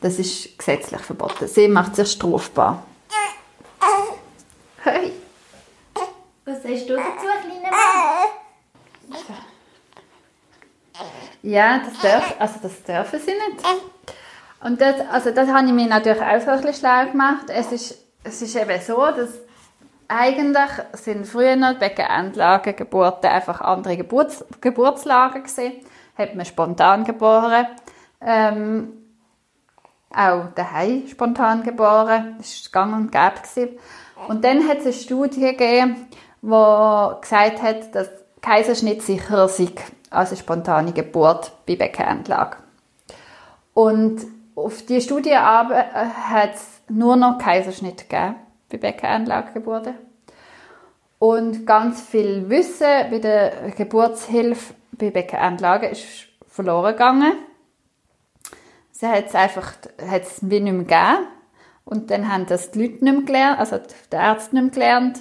[0.00, 1.48] das ist gesetzlich verboten.
[1.48, 2.82] Sie macht sich strafbar.
[4.82, 5.12] Hey.
[6.44, 7.80] Was sagst du dazu, kleiner Mann?
[11.42, 13.64] Ja, das, darf, also das dürfen sie nicht.
[14.62, 17.46] Und das, also das habe ich mir natürlich auch so ein bisschen schlau gemacht.
[17.48, 19.40] Es ist, es ist eben so, dass
[20.08, 25.74] eigentlich sind früher noch Beckenendlagen, Geburten einfach andere Geburts, Geburtslagen gesehen.
[26.18, 27.66] Hat man spontan geboren.
[28.20, 28.92] Ähm,
[30.12, 32.34] auch daheim spontan geboren.
[32.38, 33.78] Das war gang und gäbe.
[34.28, 36.08] Und dann hat es eine Studie gegeben,
[36.42, 38.10] die gesagt hat, dass
[38.42, 39.68] Kaiserschnitt sicherer sei
[40.10, 42.56] als eine spontane Geburt bei Beckenendlage.
[43.72, 48.36] Und auf die Studie aber äh, hat es nur noch Kaiserschnitt gegeben
[48.70, 49.94] bei Beckenanlagegeburten.
[51.18, 57.32] Und ganz viel Wissen bei der Geburtshilfe bei Beckenanlage ist verloren gegangen.
[58.90, 59.72] Sie hat es einfach
[60.10, 61.26] hat's wie nicht mehr gegeben.
[61.84, 65.18] Und dann haben das die Leute nicht mehr gelernt, also die Ärzte nicht mehr gelernt,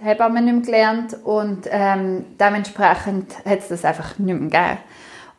[0.00, 4.78] die Hebammen nicht mehr gelernt und ähm, dementsprechend hat es das einfach nicht mehr gegeben.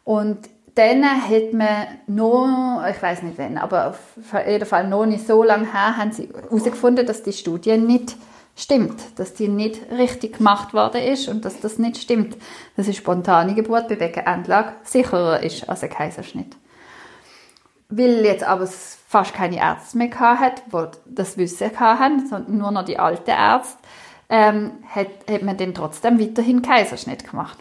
[0.04, 4.00] Und dann hat man noch, ich weiß nicht wann, aber auf
[4.48, 8.16] jeden Fall noch nicht so lange her, haben sie herausgefunden, dass die Studie nicht
[8.56, 12.38] stimmt, dass die nicht richtig gemacht worden ist und dass das nicht stimmt,
[12.76, 16.56] dass eine spontane Geburt bei Beckenendlage sicherer ist als ein Kaiserschnitt.
[17.90, 22.86] Weil jetzt aber fast keine Ärzte mehr hat, die das Wissen hatten, sondern nur noch
[22.86, 23.78] die alten Ärzte,
[24.30, 27.58] ähm, hat, hat man dann trotzdem weiterhin Kaiserschnitt gemacht.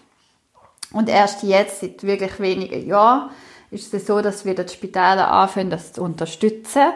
[0.92, 3.30] Und erst jetzt, seit wirklich wenigen Jahren,
[3.70, 6.92] ist es so, dass wieder die Spitäler anfangen, das zu unterstützen.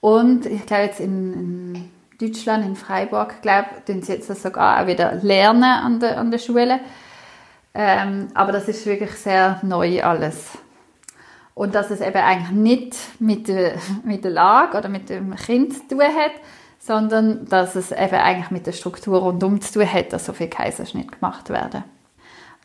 [0.00, 4.82] Und ich glaube, jetzt in, in Deutschland, in Freiburg, glaube tun sie jetzt das sogar
[4.82, 6.80] auch wieder lernen an der, an der Schule.
[7.74, 10.50] Ähm, aber das ist wirklich sehr neu alles.
[11.54, 15.72] Und dass es eben eigentlich nicht mit der, mit der Lage oder mit dem Kind
[15.72, 16.32] zu tun hat,
[16.78, 20.48] sondern dass es eben eigentlich mit der Struktur rundum zu tun hat, dass so viel
[20.48, 21.82] Kaiserschnitt gemacht werden.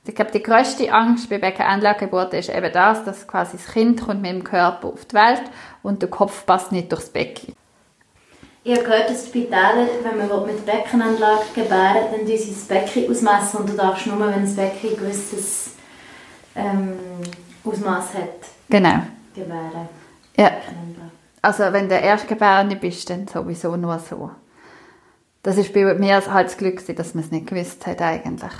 [0.10, 4.24] Ich glaube, die größte Angst bei Beckenanlagegeburt ist eben das, dass quasi das Kind kommt
[4.24, 5.44] mit dem Körper auf die Welt
[5.84, 7.54] und der Kopf passt nicht durchs Becken.
[8.64, 12.64] Ich habe gehört, dass die Spitäler, wenn man mit Beckenanlage gebären dann tun sie das
[12.64, 15.76] Becken ausmessen und du darfst nur, wenn das Becken ein gewisses
[16.56, 16.98] ähm,
[17.64, 19.04] Ausmaß hat, genau.
[19.36, 19.90] gebären.
[20.38, 20.54] Ja.
[21.40, 24.32] Also wenn du Erstgebärende bist, dann sowieso nur so.
[25.44, 28.54] Das ist bei mir halt das Glück, dass man es nicht gewusst hat eigentlich.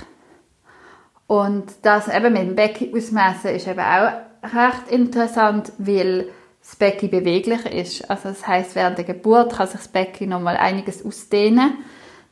[1.30, 4.10] Und das eben mit dem Becken ausmessen ist eben auch
[4.42, 6.26] recht interessant, weil
[6.58, 8.10] das Becken beweglich ist.
[8.10, 11.74] Also das heißt, während der Geburt kann sich das Becken nochmal einiges ausdehnen.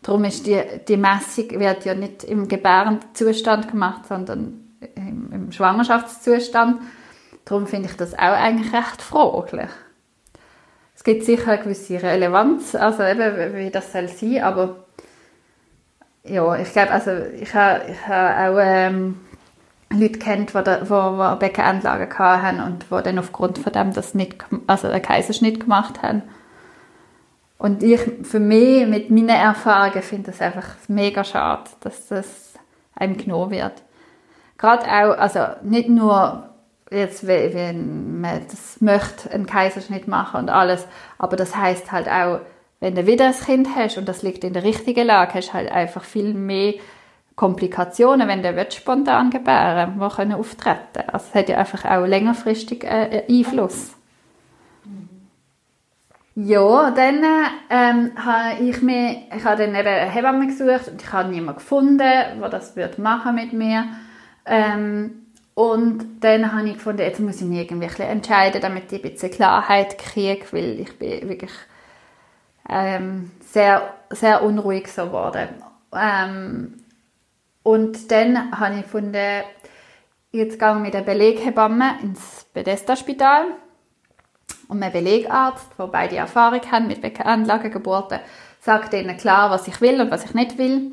[0.02, 4.64] Darum ist die, die Messung wird ja nicht im Gebärenzustand gemacht, sondern
[4.96, 6.80] im, im Schwangerschaftszustand.
[7.44, 9.70] Darum finde ich das auch eigentlich recht fraglich.
[10.96, 14.87] Es gibt sicher eine gewisse Relevanz, also eben, wie das soll sein, aber
[16.24, 19.20] ja, ich glaube, also ich habe, ich habe auch ähm,
[19.90, 24.88] Leute kennt, die, die, Beckenendlagen hatten und die dann aufgrund von dem das nicht, also
[24.88, 26.22] einen Kaiserschnitt gemacht haben.
[27.58, 32.54] Und ich, für mich, mit meinen Erfahrungen, finde das einfach mega schade, dass das
[32.94, 33.82] einem genommen wird.
[34.58, 36.48] Gerade auch, also nicht nur
[36.90, 40.86] jetzt, wenn man das möchte, einen Kaiserschnitt machen und alles,
[41.18, 42.40] aber das heißt halt auch,
[42.80, 45.52] wenn du wieder ein Kind hast und das liegt in der richtigen Lage, hast du
[45.54, 46.74] halt einfach viel mehr
[47.34, 51.04] Komplikationen, wenn der spontan gebären die können auftreten.
[51.06, 53.92] Also es hat ja einfach auch längerfristig äh, Einfluss.
[56.34, 57.24] Ja, dann
[57.68, 61.58] ähm, habe ich mir, ich habe dann eben eine Hebamme gesucht und ich habe niemanden
[61.58, 63.86] gefunden, der das wird machen mit mir.
[64.46, 69.10] Ähm, und dann habe ich gefunden, jetzt muss ich mich irgendwie entscheiden, damit ich ein
[69.10, 71.50] bisschen Klarheit kriege, weil ich bin wirklich
[72.68, 75.48] ähm, sehr, sehr unruhig so geworden.
[75.92, 76.74] Ähm,
[77.62, 79.42] und dann habe ich gefunden,
[80.32, 83.46] jetzt gehe ich mit der Beleghebamme ins Bethesda-Spital
[84.68, 88.20] und mein Belegarzt, der beide Erfahrung hat mit Anlagengeburten,
[88.60, 90.92] sagt ihnen klar, was ich will und was ich nicht will.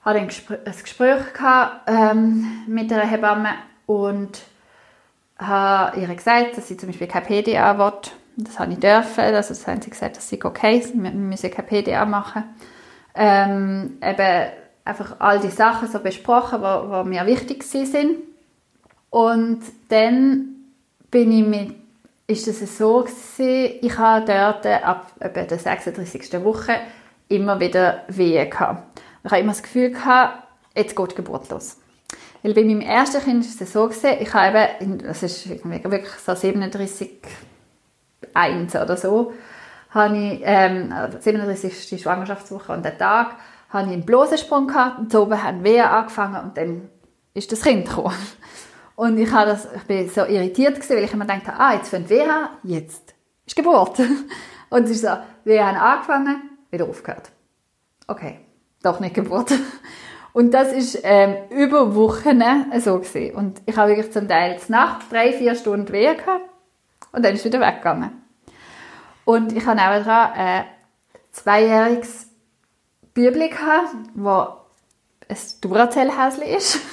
[0.00, 3.50] Ich hatte ein Gespräch gehabt, ähm, mit der Hebamme
[3.86, 4.42] und
[5.38, 8.12] habe ihr gesagt, dass sie zum Beispiel kein PDA will.
[8.38, 9.20] Das habe ich dürfen.
[9.20, 10.84] Also das haben sie gesagt, dass sie okay.
[10.94, 12.44] Wir müssen kein PDA machen.
[13.14, 14.50] Ähm, eben
[14.84, 18.18] einfach all die Sachen so besprochen, die mir wichtig sind.
[19.10, 20.54] Und dann
[21.10, 21.74] bin ich mit
[22.30, 26.44] ist es so gewesen, ich habe dort ab etwa der 36.
[26.44, 26.74] Woche
[27.28, 29.00] immer wieder Wehen gehabt.
[29.24, 30.46] Ich habe immer das Gefühl gehabt,
[30.76, 31.78] jetzt geht die Geburt los.
[32.42, 36.12] Weil bei meinem ersten Kind ist es so gewesen, ich habe eben, das ist wirklich
[36.24, 37.10] so 37,
[38.34, 39.32] 1 oder so,
[39.90, 43.36] habe ich, ähm, 37 ist die Schwangerschaftswoche und der Tag,
[43.70, 46.88] habe ich einen Blosensprung gehabt und oben haben Wehen angefangen und dann
[47.34, 48.14] ist das Kind gekommen.
[48.96, 51.90] Und ich, habe das, ich bin so irritiert gewesen, weil ich immer dachte, ah, jetzt
[51.90, 53.14] fängt WH, jetzt
[53.46, 54.00] ist Geburt.
[54.70, 57.30] Und es ist so, wir haben angefangen, wieder aufgehört.
[58.08, 58.40] Okay,
[58.82, 59.52] doch nicht Geburt.
[60.32, 62.42] Und das ist ähm, über Wochen
[62.80, 63.36] so gewesen.
[63.36, 66.50] Und ich habe wirklich zum Teil Nacht drei, vier Stunden Wehe gehabt
[67.12, 68.10] und dann ist wieder weggegangen.
[69.24, 70.64] Und ich habe auch ein
[71.32, 72.28] zweijähriges
[73.14, 74.30] Bübli gehabt, wo
[75.28, 76.80] ein Duracell-Häschen ist.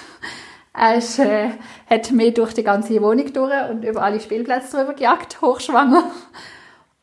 [0.78, 1.52] Er ist, äh,
[1.90, 6.12] hat mich durch die ganze Wohnung durch und über alle Spielplätze drüber gejagt, hochschwanger.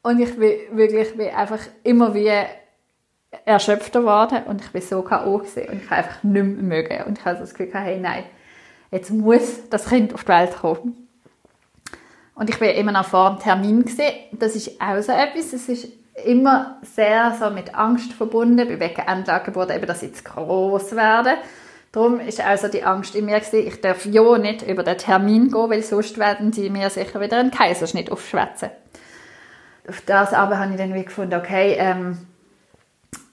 [0.03, 2.31] Und ich bin wirklich bin einfach immer wie
[3.47, 5.37] erschöpfter geworden und ich bin so K.O.
[5.37, 7.05] und ich habe einfach nicht mehr mögen.
[7.05, 8.25] Und ich habe das Gefühl, hey, nein,
[8.91, 11.02] jetzt muss das Kind auf die Welt kommen.
[12.35, 14.15] Und ich bin immer noch vor dem Termin gesehen.
[14.33, 15.53] Das ist auch so etwas.
[15.53, 15.89] Es ist
[16.25, 21.35] immer sehr so mit Angst verbunden, bei welcher Endlagegeburt eben, dass ich jetzt groß werde.
[21.91, 25.51] Darum ist also die Angst in mir gewesen, ich darf ja nicht über den Termin
[25.51, 28.71] gehen, weil sonst werden sie mir sicher wieder einen Kaiserschnitt aufschwätzen.
[29.87, 32.27] Auf das aber habe ich dann wie gefunden, okay, ähm,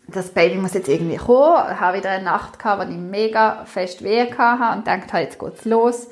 [0.07, 1.63] das Baby muss jetzt irgendwie kommen.
[1.71, 5.39] Ich habe wieder eine Nacht gehabt, wo ich mega fest weh hatte und dachte, jetzt
[5.39, 6.07] geht's los.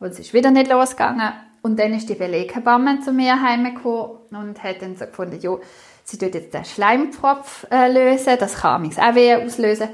[0.00, 1.32] Und es ist wieder nicht losgegangen.
[1.68, 5.54] Und dann ist die Beleghebamme zu mir heimgekommen und hat dann so gefunden, ja,
[6.02, 9.90] sie tut jetzt den Schleimpfropf äh, lösen, das kann mich auch weh auslösen.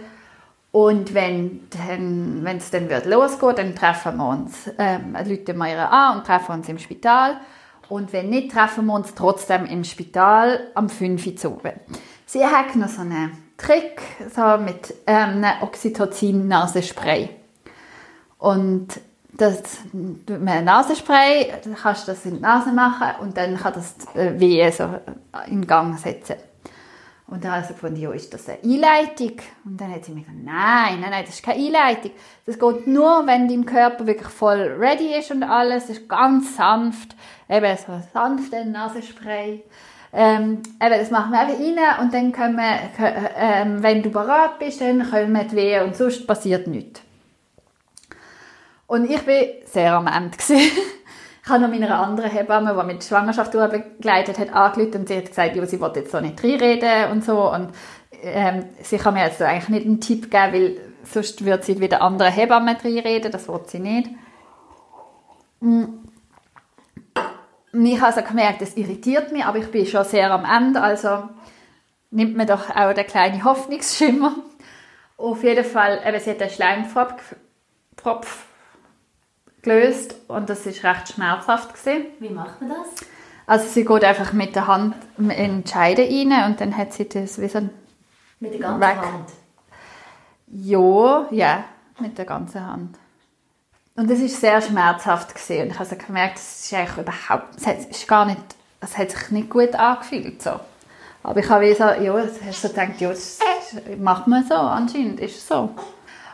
[0.71, 1.67] Und wenn
[2.57, 6.53] es dann wird losgeht, dann treffen wir uns, ähm, rufen wir ihr an und treffen
[6.53, 7.39] uns im Spital.
[7.89, 11.61] Und wenn nicht, treffen wir uns trotzdem im Spital am 5 Uhr zu.
[12.25, 14.01] Sie hat noch so einen Trick
[14.33, 17.31] so mit ähm, einem Oxytocin-Nasenspray.
[18.39, 19.01] Und
[19.37, 19.63] das,
[19.93, 24.39] mit einem Nasenspray kannst du das in die Nase machen und dann kann das äh,
[24.39, 24.89] Wehen so
[25.49, 26.37] in Gang setzen.
[27.27, 29.37] Und dann habe ich gefunden, ja, ist das eine Einleitung?
[29.65, 32.11] Und dann hat sie mir gesagt, nein, nein, nein, das ist keine Einleitung.
[32.45, 35.87] Das geht nur, wenn dein Körper wirklich voll ready ist und alles.
[35.87, 37.17] Das ist ganz sanft.
[37.49, 39.65] Eben so ein sanfter Nasenspray.
[40.13, 42.79] Ähm, eben, das machen wir einfach rein und dann können wir,
[43.37, 47.01] ähm, wenn du bereit bist, dann können wir die Wehen und sonst passiert nichts.
[48.87, 50.37] Und ich war sehr am Ende.
[51.47, 55.27] Ich habe noch meiner anderen Hebamme, die mit Schwangerschaft begleitet hat, angerufen und sie hat
[55.27, 57.53] gesagt, sie wollte jetzt so nicht reinreden und so.
[57.53, 57.69] Und
[58.23, 62.01] ähm, sie kann mir jetzt eigentlich nicht einen Tipp geben, weil sonst würde sie wieder
[62.01, 64.09] andere Hebammen reinreden, das wollte sie nicht.
[65.61, 65.85] Mm.
[67.75, 71.29] ich habe also gemerkt, es irritiert mich, aber ich bin schon sehr am Ende, also
[72.11, 74.35] nimmt mir doch auch der kleine Hoffnungsschimmer.
[75.19, 77.37] Auf jeden Fall, eben, sie hat einen Schleimpfropf
[77.97, 78.47] Propf
[79.65, 82.07] gelöst und das ist recht schmerzhaft gewesen.
[82.21, 83.07] Wie macht man das?
[83.47, 87.09] Also sie geht einfach mit der Hand in die Scheide rein und dann hat sie
[87.09, 87.61] das wie so
[88.41, 88.97] Mit der ganzen Weg.
[88.97, 89.29] Hand?
[90.47, 91.65] Ja, ja,
[91.99, 92.99] mit der ganzen Hand.
[93.97, 95.63] Und es ist sehr schmerzhaft gewesen.
[95.63, 98.41] und ich habe so gemerkt, es ist eigentlich überhaupt, es hat, ist gar nicht,
[98.81, 100.59] es hat sich nicht gut angefühlt so.
[101.23, 102.15] Aber ich habe wie so, ja,
[102.47, 103.39] hast so gedacht, ja, das
[103.99, 105.71] macht man so, anscheinend ist es so.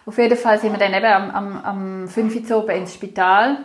[0.07, 3.59] Auf jeden Fall sind wir dann eben am, am, am 5 Uhr oben ins Spital.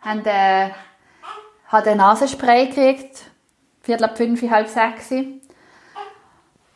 [0.00, 0.70] Haben, äh,
[1.68, 3.30] hat ein Nasenspray gekriegt,
[3.82, 5.10] Viertel ab fünf, halb sechs.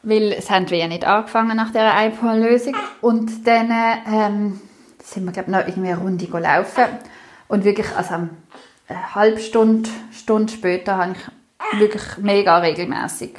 [0.03, 2.77] Weil es haben wir ja nicht angefangen nach dieser Einpol-Lösung.
[3.01, 3.73] Und dann
[4.07, 4.61] ähm,
[5.03, 6.85] sind wir, glaube noch irgendwie eine Runde gelaufen.
[7.49, 8.15] Und wirklich, also
[8.89, 13.37] eine halbe Stunde, Stunde später habe ich wirklich mega regelmäßig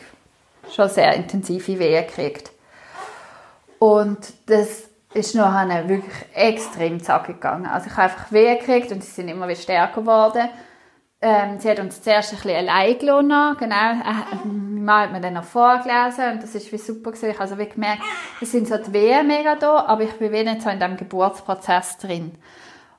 [0.74, 2.52] schon sehr intensive Wehen gekriegt.
[3.80, 7.66] Und das ist nachher wirklich extrem zackig gegangen.
[7.66, 10.50] Also ich habe einfach Wehen gekriegt und sie sind immer wieder stärker geworden.
[11.22, 13.76] Ähm, sie hat uns zuerst ein bisschen allein gelassen, genau.
[13.76, 17.32] Äh, mein Mann hat mir dann noch vorgelesen und das ist wie super gewesen.
[17.32, 18.04] Ich habe also wie gemerkt,
[18.40, 20.96] es sind so die Wehen mega da, aber ich bin wie nicht so in diesem
[20.96, 22.38] Geburtsprozess drin.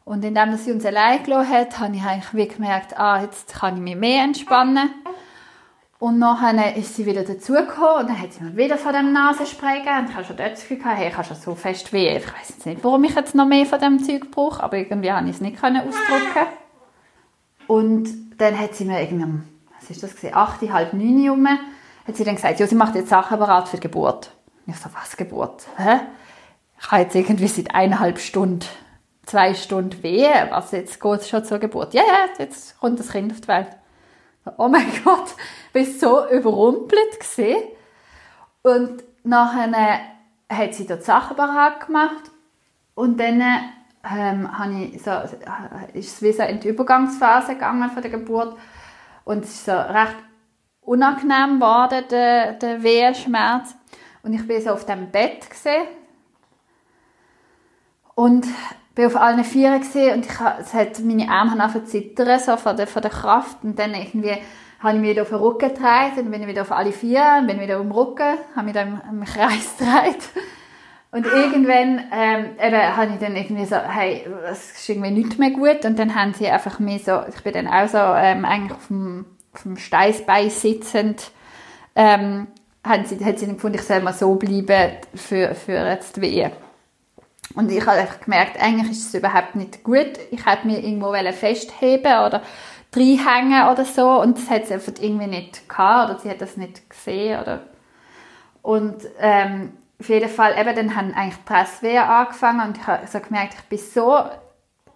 [0.05, 3.77] Und indem sie uns allein gelassen hat, habe ich eigentlich wie gemerkt, ah, jetzt kann
[3.77, 4.91] ich mich mehr entspannen.
[6.01, 9.81] Und nachher ist sie wieder dazugekommen und dann hat sie mir wieder von dem Nasenspray
[9.81, 9.99] gegeben.
[9.99, 12.17] Und ich habe schon dort das Gefühl gehabt, hey, ich habe schon so fest weh.
[12.17, 15.13] Ich weiß jetzt nicht, warum ich jetzt noch mehr von dem Zeug brauche, aber irgendwie
[15.13, 16.49] habe ich es nicht können ausdrücken.
[17.67, 19.43] Und dann hat sie mir irgendwie,
[19.79, 22.95] was ist das gewesen, acht, halb neun rum, hat sie dann gesagt, ja, sie macht
[22.95, 24.33] jetzt Sachen bereit für die Geburt.
[24.67, 25.67] Und ich so, was Geburt?
[25.77, 26.01] Hä?
[26.81, 28.65] Ich habe jetzt irgendwie seit eineinhalb Stunden,
[29.27, 31.93] zwei Stunden Wehe, was, jetzt geht es schon zur Geburt.
[31.93, 33.69] Ja, ja, jetzt kommt das Kind auf die Welt.
[34.57, 35.35] Oh mein Gott,
[35.73, 37.63] war so überrumpelt gewesen.
[38.63, 40.01] Und nachher
[40.49, 42.31] hat sie dort Sachen bereit gemacht
[42.95, 43.41] und dann
[44.05, 48.11] ähm, habe ich so, äh, ist es wie so in die Übergangsphase gegangen von der
[48.11, 48.57] Geburt
[49.25, 50.17] und es ist so recht
[50.83, 53.75] unangenehm geworden, der, der Wehenschmerz.
[54.23, 55.87] Und ich bin so auf dem Bett gesehen
[58.15, 58.47] und
[59.01, 62.59] bin auf allen Vieren gesehen und ich, es hat meine Arme haben angefangen zittern, so
[62.59, 63.65] von der, von der Kraft.
[63.65, 64.37] Und dann irgendwie
[64.79, 67.21] habe ich mich wieder auf den Rücken gedreht, dann bin ich wieder auf alle vier,
[67.21, 70.29] dann bin wieder um den Rücken, habe mich dann im, im Kreis gedreht.
[71.13, 75.51] Und irgendwann ähm, eben, habe ich dann irgendwie so, hey, es ist irgendwie nicht mehr
[75.51, 75.85] gut.
[75.87, 78.87] Und dann haben sie einfach mir so, ich bin dann auch so ähm, eigentlich auf
[78.89, 79.25] dem,
[79.55, 81.31] auf dem Steißbein sitzend,
[81.97, 82.49] ähm,
[82.87, 86.21] haben sie, hat sie dann gefunden, ich soll mal so bleiben für, für jetzt die
[86.21, 86.53] Wehe.
[87.55, 90.13] Und ich habe gemerkt, eigentlich ist es überhaupt nicht gut.
[90.31, 92.43] Ich hätte mir irgendwo festheben oder
[92.95, 96.57] reinhängen oder so und das hat sie einfach irgendwie nicht gehabt oder sie hat das
[96.57, 97.61] nicht gesehen oder
[98.63, 103.07] und ähm, auf jeden Fall eben dann haben eigentlich die Presswehen angefangen und ich habe
[103.07, 104.19] so gemerkt, ich bin so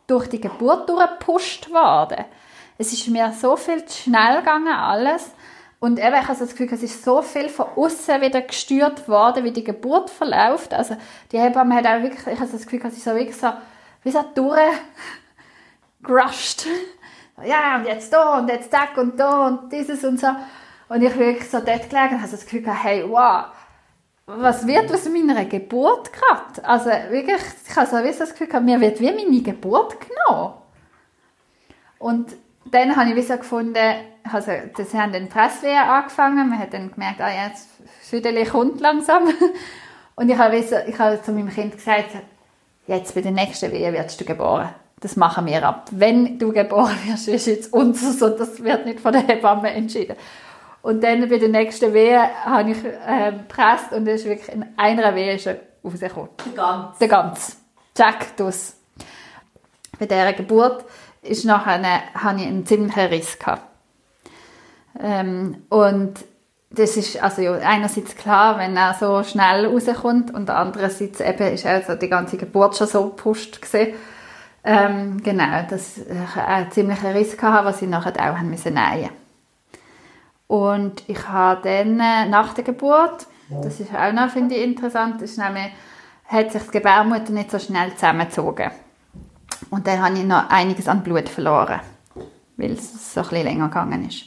[0.07, 2.25] durch die Geburt durchgepusht worden.
[2.77, 5.34] Es ist mir so viel zu schnell gegangen alles
[5.85, 9.45] und eben, ich habe das Gefühl, es ist so viel von außen wieder gesteuert worden,
[9.45, 10.73] wie die Geburt verläuft.
[10.73, 10.97] Also
[11.31, 13.53] die Hebamme hat auch wirklich, ich habe das Gefühl, es ist so wirklich so,
[14.03, 14.25] wie so
[16.03, 16.67] durchgerusht.
[17.45, 20.29] Ja, und jetzt da und jetzt zack und da und dieses und so.
[20.89, 23.47] Und ich bin wirklich so dort gelegen und habe das Gefühl hey, wow,
[24.25, 26.65] was wird aus meiner Geburt gerade?
[26.65, 30.55] Also wirklich, ich habe so das Gefühl mir wird wie meine Geburt genommen.
[31.99, 32.37] Und
[32.67, 33.95] dann habe ich wie so gefunden,
[34.31, 37.69] also das haben die Presswehen angefangen, man hat dann gemerkt, ah, jetzt
[38.03, 39.25] Südeli kommt langsam.
[40.17, 42.11] Und ich habe, wie so, ich habe zu meinem Kind gesagt,
[42.87, 44.71] jetzt bei der nächsten Wehe wirst du geboren.
[45.01, 45.89] Das machen wir ab.
[45.91, 50.17] Wenn du geboren wirst, ist jetzt unseres und das wird nicht von der Hebamme entschieden.
[50.83, 54.65] Und dann bei der nächsten Wehe habe ich äh, gepresst und es ist wirklich in
[54.77, 56.29] einer Wehe schon rausgekommen.
[56.55, 56.99] Ganz.
[56.99, 57.57] Der ganz.
[57.95, 58.77] Zack, das.
[59.99, 60.85] Bei dieser Geburt
[61.25, 63.63] ist nachher eine, habe ich einen ziemlichen Riss gehabt.
[65.01, 66.25] Ähm, und
[66.71, 71.95] das ist also einerseits klar, wenn er so schnell rauskommt und andererseits eben ist also
[71.95, 73.95] die ganze Geburt schon so gepusht gewesen.
[74.65, 78.79] Ähm, genau, dass ich einen ziemlichen Riss hatte, was ich nachher auch haben müssen.
[80.47, 83.27] Und ich habe dann äh, nach der Geburt,
[83.63, 85.73] das ist auch noch, finde ich, interessant, ist nämlich,
[86.27, 88.71] hat sich die Gebärmutter nicht so schnell zusammengezogen.
[89.71, 91.81] Und dann habe ich noch einiges an Blut verloren,
[92.57, 94.25] weil es so ein bisschen länger gegangen ist.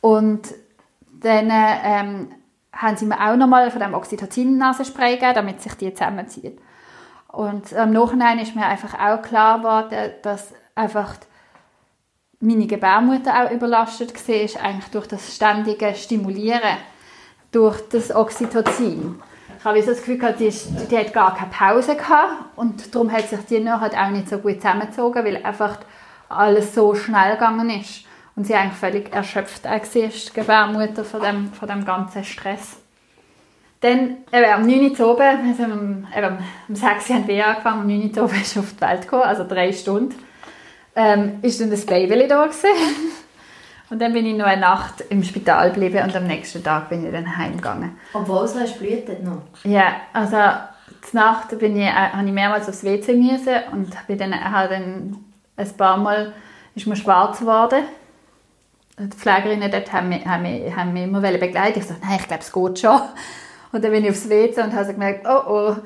[0.00, 0.54] Und
[1.20, 2.28] dann ähm,
[2.72, 6.58] haben sie mir auch nochmal von dem Oxytocin-Nasenspray gegeben, damit sich die zusammenzieht.
[7.28, 11.14] Und im Nachhinein ist mir einfach auch klar geworden, dass einfach
[12.40, 16.76] meine Gebärmutter auch überlastet war, eigentlich durch das ständige Stimulieren,
[17.50, 19.20] durch das Oxytocin.
[19.64, 23.30] Ich habe das Gefühl, die, ist, die hat gar keine Pause gehabt und darum hat
[23.30, 25.78] sich die nachher auch nicht so gut zusammengezogen, weil einfach
[26.28, 28.04] alles so schnell gegangen ist
[28.36, 32.76] und sie eigentlich völlig erschöpft war, die Gebärmutter von dem, von dem ganzen Stress.
[33.80, 35.00] Dann, eben, am 9.
[35.00, 36.38] Uhr oben, also am, eben,
[36.68, 38.18] um 6 Uhr haben wir angefangen, am 9.
[38.18, 40.14] Uhr ist auf die Welt gekommen, also drei Stunden,
[40.94, 42.68] ähm, ist dann das Baby da gewesen.
[43.94, 47.06] Und dann bin ich noch eine Nacht im Spital geblieben und am nächsten Tag bin
[47.06, 47.96] ich dann heimgegangen.
[48.12, 49.42] Obwohl es blutet noch?
[49.62, 50.36] Ja, also
[51.00, 54.68] zur Nacht bin ich, äh, habe ich mehrmals aufs WC müssen und bin dann, habe
[54.70, 55.16] dann
[55.56, 56.32] ein paar Mal
[56.74, 57.84] ist mir schwarz geworden.
[58.98, 61.76] Die Pflegerinnen dort haben mich, haben mich, haben mich immer begleitet.
[61.76, 63.00] Ich sagte, nein, ich glaube, es geht schon.
[63.70, 65.76] Und dann bin ich aufs WC und habe gemerkt, oh oh,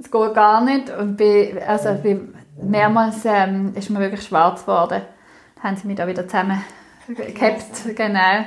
[0.00, 0.88] es geht gar nicht.
[0.88, 5.02] Und bin, also bin mehrmals ähm, ist mir wirklich schwarz geworden.
[5.56, 6.64] Dann haben sie mich da wieder zusammen
[7.08, 8.46] gehabt, genau.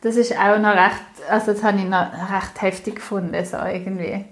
[0.00, 4.24] Das ist auch noch recht, also das habe ich noch recht heftig gefunden, so irgendwie.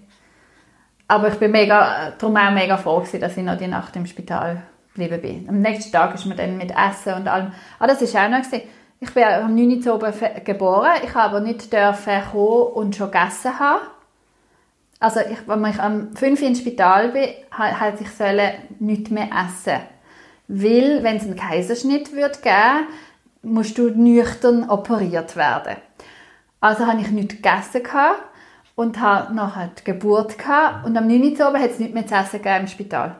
[1.09, 4.07] Aber ich bin mega, darum auch mega froh gewesen, dass ich noch die Nacht im
[4.07, 4.63] Spital
[4.95, 5.49] geblieben bin.
[5.49, 8.43] Am nächsten Tag ist mir dann mit Essen und allem, ah, das ist auch noch
[8.43, 8.63] gewesen.
[9.01, 9.87] Ich bin am 9.
[9.89, 10.13] Uhr
[10.45, 13.83] geboren, ich habe aber nicht dürfen kommen und schon gegessen haben.
[15.01, 19.29] Also ich, als ich am 5 Uhr ins Spital bin, hätte ich sollen nicht mehr
[19.45, 19.81] essen.
[20.47, 22.87] Weil, wenn es einen Kaiserschnitt wird geben,
[23.43, 25.77] musst du nüchtern operiert werden.
[26.61, 27.83] Also habe ich nichts gegessen
[28.77, 30.87] und habe nachher die Geburt gehabt.
[30.87, 31.37] und am 9.
[31.41, 33.17] Uhr hat es nicht mehr zu essen im Spital.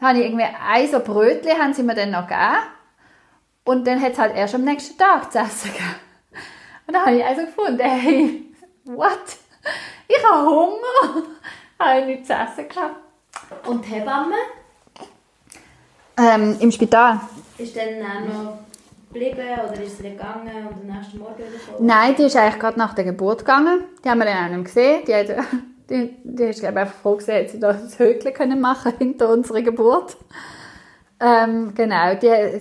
[0.00, 2.56] Dann habe ich irgendwie ein so Brötchen haben sie mir dann noch gegeben
[3.64, 5.94] und dann hat es halt erst am nächsten Tag zu essen gegeben.
[6.86, 8.44] Und dann habe ich also gefunden, hey,
[8.84, 9.36] what?
[10.06, 11.26] Ich habe Hunger.
[11.78, 12.96] habe ich nichts zu essen gehabt.
[13.66, 14.36] Und Hebamme?
[16.16, 17.20] Ähm, Im Spital.
[17.58, 18.58] Ist dann auch noch
[19.12, 21.86] geblieben oder ist sie gegangen und am nächsten Morgen wieder gekommen?
[21.86, 23.84] Nein, die ist eigentlich gerade nach der Geburt gegangen.
[24.04, 25.02] Die haben wir dann auch nicht gesehen.
[25.06, 25.28] Die, hat,
[25.90, 29.62] die, die ist glaube einfach froh gesehen, dass sie das Höckchen können machen hinter unserer
[29.62, 30.16] Geburt.
[31.20, 32.60] Ähm, genau, die,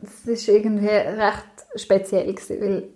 [0.00, 2.88] das ist irgendwie recht speziell gewesen, weil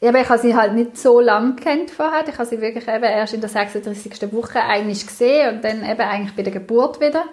[0.00, 2.26] eben, ich habe sie halt nicht so lange kennt vorher.
[2.26, 4.32] Ich habe sie wirklich eben erst in der 36.
[4.32, 7.24] Woche eigentlich gesehen und dann eben eigentlich bei der Geburt wieder.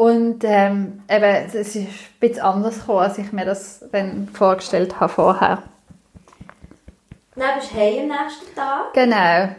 [0.00, 1.88] Und ähm, eben, es ist ein
[2.20, 5.62] bisschen anders gekommen, als ich mir das dann vorgestellt habe vorher.
[7.36, 8.94] Dann bist du heim am nächsten Tag?
[8.94, 9.54] Genau.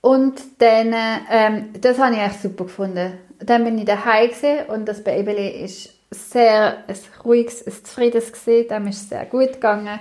[0.00, 0.92] Und dann,
[1.30, 3.20] ähm, das habe ich echt super gefunden.
[3.38, 4.30] Dann bin ich daheim
[4.66, 8.66] und das Baby ist sehr ein ruhiges, ein zufriedenes gesehen.
[8.66, 10.00] Dem ist es sehr gut gegangen.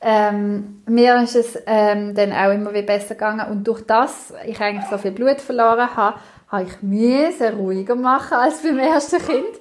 [0.00, 4.60] Ähm, mir ist es ähm, dann auch immer wieder besser gegangen und durch das ich
[4.60, 9.60] eigentlich so viel Blut verloren habe, habe ich müssen ruhiger machen als beim ersten Kind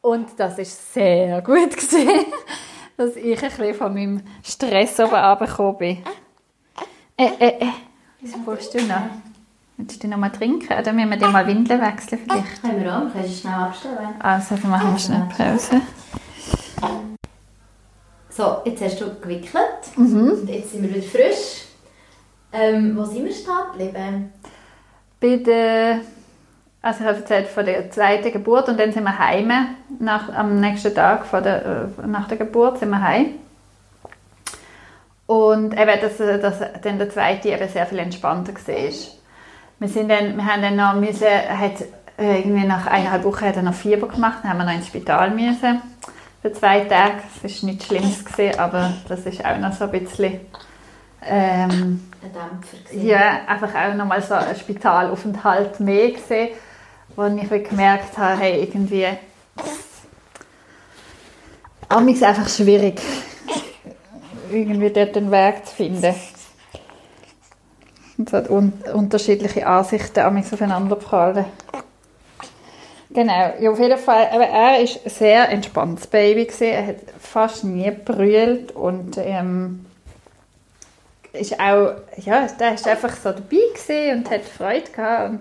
[0.00, 2.26] und das ist sehr gut gesehen,
[2.96, 5.98] dass ich ein bisschen von meinem Stress oben runtergekommen bin.
[7.16, 7.72] Äh, äh, äh,
[8.20, 9.02] was brauchst du noch?
[9.76, 10.72] Willst du noch mal trinken?
[10.72, 12.62] Oder müssen wir dir mal Windeln wechseln vielleicht?
[12.62, 14.14] Können wir auch, kannst du schnell abstellen.
[14.18, 15.80] Also, dann machen wir schnell Pause.
[18.28, 19.96] So, jetzt hast du gewickelt.
[19.96, 20.46] Mhm.
[20.46, 21.64] Jetzt sind wir wieder frisch.
[22.52, 24.32] Ähm, wo sind wir stehen geblieben?
[25.20, 26.00] Bei der,
[26.80, 29.52] also ich habe erzählt von der zweiten Geburt und dann sind wir heim.
[29.98, 33.34] Nach, am nächsten Tag von der, äh, nach der Geburt sind wir heim.
[35.26, 38.92] Und eben, dass, dass dann der zweite eben sehr viel entspannter war.
[39.80, 41.82] Wir, sind dann, wir haben dann noch müssen, hat,
[42.18, 44.86] äh, irgendwie nach eineinhalb Wochen hat er noch Fieber gemacht, dann haben wir noch ins
[44.86, 45.82] Spital müssen
[46.40, 47.16] für zwei Tage.
[47.42, 50.40] Das war nichts Schlimmes, gewesen, aber das ist auch noch so ein bisschen...
[51.22, 56.50] Ähm, ein Dämpfer Ja, einfach auch noch mal so ein Spitalaufenthalt mehr gesehen,
[57.16, 59.06] wo ich gemerkt habe, hey, irgendwie...
[61.88, 63.00] Aber ist einfach schwierig,
[64.50, 66.14] irgendwie dort den Weg zu finden.
[68.18, 71.46] Und es hat un unterschiedliche Ansichten an mich aufeinander gefallen.
[73.10, 74.28] Genau, ja, auf jeden Fall.
[74.32, 76.44] Aber er war ein sehr entspanntes Baby.
[76.44, 76.64] Gewesen.
[76.64, 79.86] Er hat fast nie brüllt und ähm,
[81.40, 85.30] ist auch, ja, der ist einfach so dabei und hat Freude gehabt.
[85.30, 85.40] Und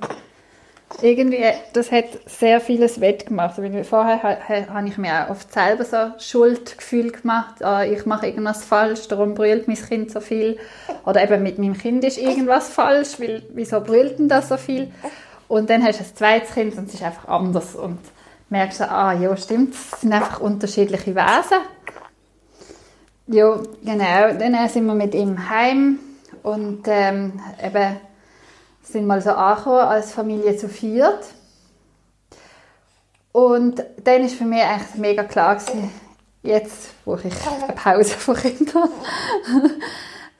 [1.01, 1.43] irgendwie,
[1.73, 3.57] das hat sehr vieles wettgemacht.
[3.57, 7.55] Weil vorher habe ich mir auch oft selber so Schuldgefühl gemacht.
[7.61, 10.57] Oh, ich mache irgendwas falsch, darum brüllt mein Kind so viel.
[11.05, 14.91] Oder eben mit meinem Kind ist irgendwas falsch, weil wieso brüllt denn das so viel?
[15.47, 17.75] Und dann hast du ein zweites Kind und es ist einfach anders.
[17.75, 17.99] Und
[18.49, 21.57] merkst du, ah, ja, stimmt, es sind einfach unterschiedliche Wesen.
[23.28, 24.38] Ja, genau.
[24.39, 25.99] Dann sind wir mit ihm heim
[26.43, 27.97] und ähm, eben
[28.82, 31.28] sind mal so angekommen als Familie zu viert.
[33.34, 35.91] Und dann war für mich eigentlich mega klar, gewesen,
[36.41, 38.89] jetzt brauche ich eine Pause von Kindern.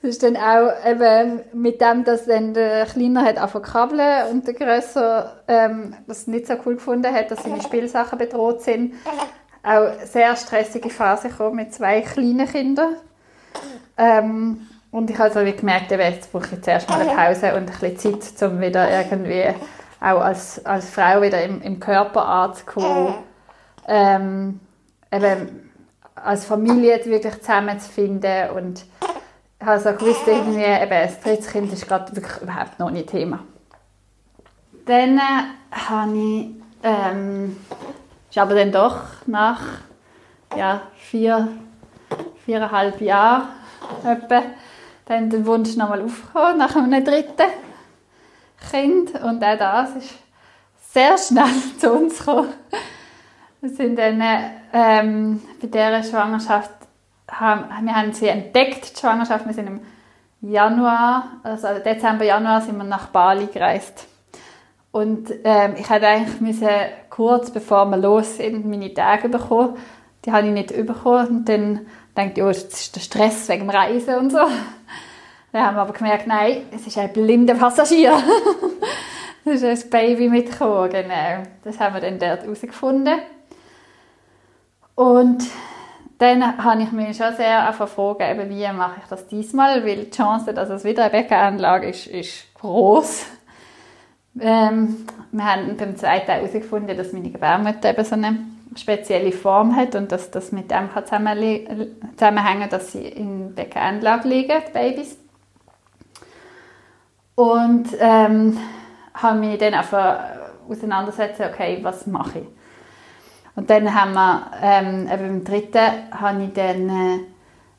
[0.00, 4.46] Das ist dann auch eben mit dem, dass dann der Kleiner hat angefangen kabeln und
[4.46, 8.94] der Grösser ähm, das nicht so cool gefunden hat, dass seine Spielsachen bedroht sind.
[9.62, 12.96] Auch eine sehr stressige Phase gekommen mit zwei kleinen Kindern.
[13.96, 17.90] Ähm, und ich habe also gemerkt, jetzt brauche ich zuerst mal eine Pause und ein
[17.90, 19.44] bisschen Zeit, um wieder irgendwie
[20.00, 23.14] auch als, als Frau wieder im, im Körper anzukommen.
[23.86, 24.60] Ähm,
[25.12, 25.70] eben
[26.14, 28.84] als Familie wirklich zusammenzufinden und
[29.60, 33.08] ich habe so gewusst, irgendwie, eben, das dritte Kind ist gerade wirklich überhaupt noch nicht
[33.08, 33.40] Thema.
[34.86, 35.20] Dann äh,
[35.72, 36.50] habe ich,
[36.82, 37.56] ähm,
[38.30, 39.60] ist aber dann doch nach
[40.56, 41.48] ja, vier,
[42.44, 43.48] viereinhalb Jahren
[45.06, 47.50] dann den Wunsch nochmal aufgekommen, nach einem dritten
[48.70, 49.14] Kind.
[49.22, 50.14] Und auch das ist
[50.92, 51.44] sehr schnell
[51.78, 52.52] zu uns gekommen.
[53.60, 54.22] Wir sind dann
[54.72, 56.70] ähm, bei dieser Schwangerschaft
[57.30, 59.46] haben, wir haben sie entdeckt, die Schwangerschaft.
[59.46, 59.80] Wir sind im
[60.40, 64.06] Januar, also Dezember, Januar sind wir nach Bali gereist.
[64.92, 66.68] Und ähm, ich hätte eigentlich müssen,
[67.18, 69.76] kurz bevor wir los sind, meine Tage bekommen.
[70.24, 71.26] Die habe ich nicht bekommen.
[71.26, 74.38] Und dann dachte ich, oh, das ist der Stress wegen dem Reisen und so.
[75.50, 78.12] Dann haben wir aber gemerkt, nein, es ist ein blinder Passagier.
[79.44, 81.42] das ist ein Baby mitgekommen, genau.
[81.64, 83.18] Das haben wir dann dort herausgefunden.
[84.94, 85.42] Und
[86.18, 90.10] dann habe ich mich schon sehr gefragt, eben, wie mache ich das diesmal, weil die
[90.10, 93.37] Chance, dass es wieder eine Beckenanlage ist, ist groß.
[94.40, 98.38] Ähm, wir haben beim zweiten herausgefunden, dass meine Gebärmutter eben so eine
[98.76, 104.72] spezielle Form hat und dass das mit dem kann dass sie in Beckenanlage liegen, die
[104.72, 105.18] Babys.
[107.34, 108.58] Und ähm,
[109.14, 110.18] habe mich dann einfach
[110.68, 112.46] auseinandergesetzt, okay, was mache ich?
[113.54, 117.18] Und dann haben wir, ähm, eben im dritten, habe ich dann äh,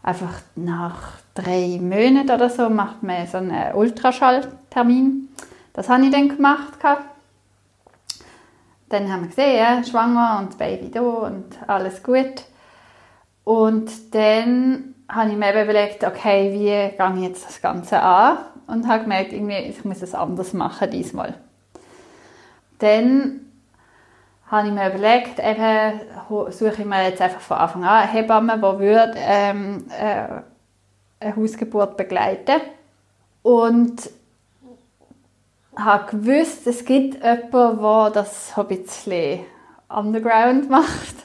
[0.03, 5.29] einfach nach drei Monaten oder so, macht man so einen Ultraschalltermin.
[5.79, 6.73] Das habe ich dann gemacht.
[8.89, 12.43] Dann haben wir gesehen, ja, schwanger und das Baby da und alles gut.
[13.45, 18.39] Und dann habe ich mir eben überlegt, okay, wie gehe ich jetzt das Ganze an?
[18.67, 21.35] Und habe gemerkt, irgendwie, ich muss es anders machen diesmal.
[22.79, 23.39] Dann
[24.47, 26.01] habe ich mir überlegt, eben
[26.49, 30.41] suche ich mir jetzt einfach von Anfang an eine Hebamme, die würde, ähm, äh,
[31.21, 32.59] eine Hausgeburt begleiten
[33.43, 34.18] und
[35.83, 39.39] habe gewusst, es gibt jemanden, der das ein bisschen
[39.87, 41.15] underground macht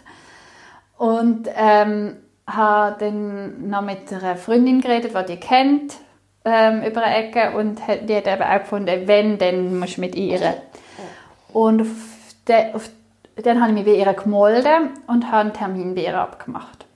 [0.96, 5.96] und ähm, habe dann noch mit einer Freundin geredet, die die kennt
[6.44, 10.14] ähm, über eine Ecke und die hat eben auch gefunden, wenn, dann musst du mit
[10.14, 10.54] ihr.
[11.52, 11.88] Und auf,
[12.48, 12.90] de, auf
[13.36, 16.86] dann habe ich mich bei ihr gemolden und habe einen Termin bei ihr abgemacht.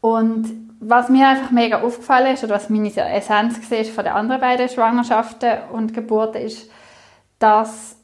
[0.00, 4.40] Und was mir einfach mega aufgefallen ist, oder was meine Essenz war von den anderen
[4.40, 6.70] beiden Schwangerschaften und Geburten, ist,
[7.38, 7.96] dass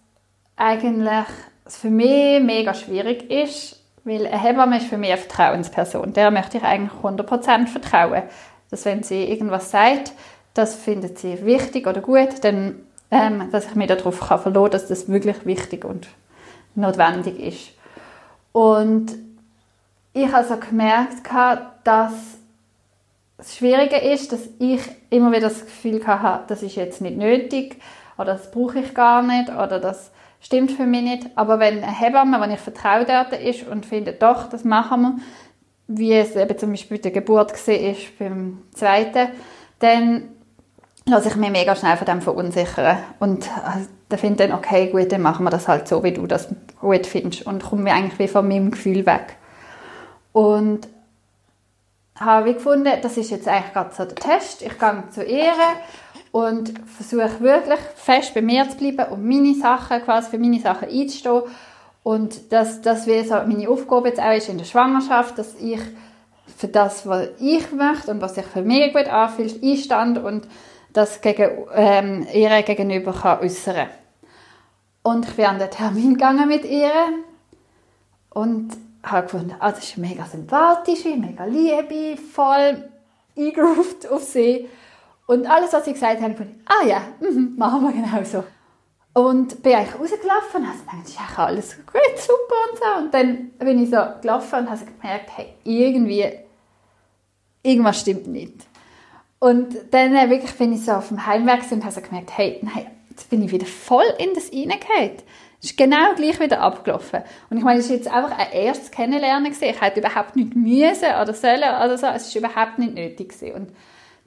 [0.56, 1.26] eigentlich
[1.64, 6.12] es für mich mega schwierig ist, weil eine Hebamme ist für mich eine Vertrauensperson.
[6.14, 8.22] Der möchte ich eigentlich 100% vertrauen.
[8.70, 10.12] Dass wenn sie irgendwas sagt,
[10.54, 12.76] das findet sie wichtig oder gut, dann,
[13.10, 16.08] ähm, dass ich mich darauf verlassen kann, dass das wirklich wichtig und
[16.74, 17.70] notwendig ist.
[18.52, 19.12] Und
[20.12, 21.28] ich habe also gemerkt,
[21.84, 22.39] dass
[23.40, 27.76] das Schwierige ist, dass ich immer wieder das Gefühl hatte, das ist jetzt nicht nötig
[28.18, 30.10] oder das brauche ich gar nicht oder das
[30.40, 31.26] stimmt für mich nicht.
[31.36, 35.22] Aber wenn eine Hebamme, wenn ich vertraue dort ist und finde, doch, das machen
[35.86, 39.28] wir, wie es eben zum Beispiel bei der Geburt war, beim zweiten,
[39.78, 40.28] dann
[41.06, 45.10] lasse ich mich mega schnell von dem verunsichern und äh, dann finde dann, okay, gut,
[45.10, 48.18] dann machen wir das halt so, wie du das gut findest und komme mir eigentlich
[48.18, 49.36] wie von meinem Gefühl weg.
[50.32, 50.86] Und
[52.20, 54.62] habe ich gefunden, das ist jetzt eigentlich gerade so der Test.
[54.62, 55.54] Ich gehe zu ihr
[56.32, 60.88] und versuche wirklich fest bei mir zu bleiben und meine Sachen, quasi für meine Sachen
[60.88, 61.42] einzustehen.
[62.02, 65.80] Und dass das wie so meine Aufgabe jetzt auch ist in der Schwangerschaft, dass ich
[66.56, 70.46] für das, was ich möchte und was sich für mich gut anfühlt, einstand und
[70.92, 73.88] das gegen, ähm, ihr gegenüber kann äußern
[75.02, 76.90] Und ich bin an den Termin gegangen mit ihr
[78.30, 78.70] und
[79.02, 82.90] habe gefunden, ah, das ist mega sympathisch, mega liebevoll,
[83.36, 84.68] eingerufen auf sie.
[85.26, 88.44] Und alles, was sie gesagt haben, fand ich, ah ja, mhm, machen wir genau so.
[89.12, 93.04] Und bin eigentlich rausgelaufen und habe gedacht, eigentlich alles gut, super und so.
[93.04, 96.26] Und dann bin ich so gelaufen und habe gemerkt, hey, irgendwie,
[97.62, 98.66] irgendwas stimmt nicht.
[99.40, 102.86] Und dann äh, wirklich bin ich so auf dem Heimweg und habe gemerkt, hey, nein,
[103.08, 105.22] jetzt bin ich wieder voll in das reingefallen.
[105.60, 107.20] Es ist genau gleich wieder abgelaufen.
[107.50, 109.74] Und ich meine, es ist jetzt einfach ein erstes Kennenlernen gewesen.
[109.74, 112.06] Ich hätte überhaupt nicht müssen oder sollen oder so.
[112.06, 113.54] Es ist überhaupt nicht nötig gewesen.
[113.54, 113.72] Und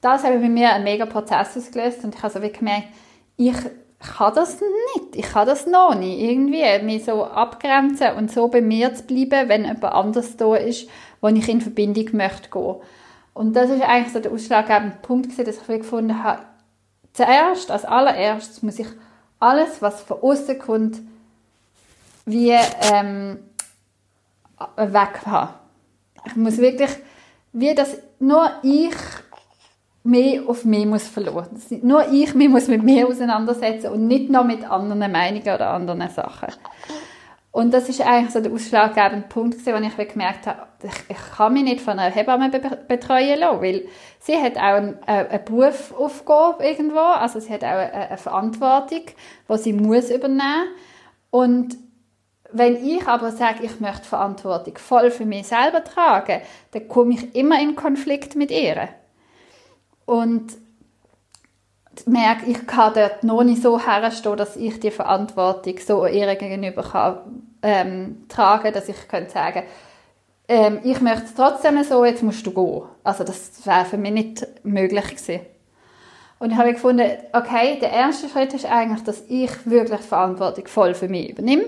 [0.02, 2.90] das hat bei mir einen mega Prozess ausgelöst und ich habe so wie gemerkt,
[3.38, 3.56] ich
[4.00, 5.16] kann das nicht.
[5.16, 6.20] Ich kann das noch nicht.
[6.20, 10.88] Irgendwie mich so abgrenzen und so bei mir zu bleiben, wenn jemand anders da ist,
[11.22, 12.76] wo ich in Verbindung möchte gehen.
[13.34, 16.44] Und das ist eigentlich so der ausschlaggebende Punkt gewesen, dass ich gefunden habe,
[17.14, 18.88] zuerst, als allererstes muss ich
[19.40, 21.02] alles, was von außen kommt,
[22.26, 23.40] wie ähm,
[24.78, 25.54] weg haben.
[26.26, 26.92] Ich muss wirklich,
[27.52, 28.96] wie das nur ich
[30.04, 31.62] mehr auf mich muss verloren.
[31.82, 36.10] Nur ich mich muss mit mir auseinandersetzen und nicht noch mit anderen Meinungen oder anderen
[36.10, 36.50] Sachen.
[37.52, 41.54] Und das ist eigentlich so der ausschlaggebende Punkt, wo ich gemerkt habe, ich, ich kann
[41.54, 43.86] mich nicht von einer Hebamme betreuen lassen, weil
[44.20, 49.04] sie hat auch eine, eine Berufsaufgabe irgendwo, also sie hat auch eine, eine Verantwortung,
[49.48, 50.70] die sie muss übernehmen
[51.30, 51.78] und
[52.54, 56.41] wenn ich aber sage, ich möchte Verantwortung voll für mich selber tragen,
[56.72, 58.89] dann komme ich immer in Konflikt mit ihr.
[60.06, 60.54] Und
[62.06, 66.84] merke, ich kann dort noch nicht so herstehen, dass ich die Verantwortung so ihr gegenüber
[66.84, 67.18] kann,
[67.62, 69.64] ähm, tragen dass ich könnte sagen
[70.47, 72.84] ähm, ich möchte es trotzdem so, jetzt musst du gehen.
[73.04, 75.39] Also das wäre für mich nicht möglich gewesen.
[76.39, 80.93] Und ich habe gefunden, okay, der erste Schritt ist eigentlich, dass ich wirklich Verantwortung voll
[80.93, 81.66] für mich übernehme.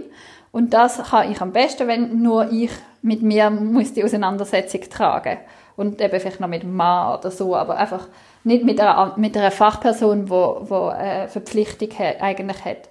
[0.55, 5.37] Und das kann ich am besten, wenn nur ich mit mir muss die Auseinandersetzung tragen
[5.75, 8.07] und eben vielleicht noch mit einem Mann oder so, aber einfach
[8.45, 12.87] nicht mit einer, mit einer Fachperson, die wo, wo eine Verpflichtung hat, eigentlich hat.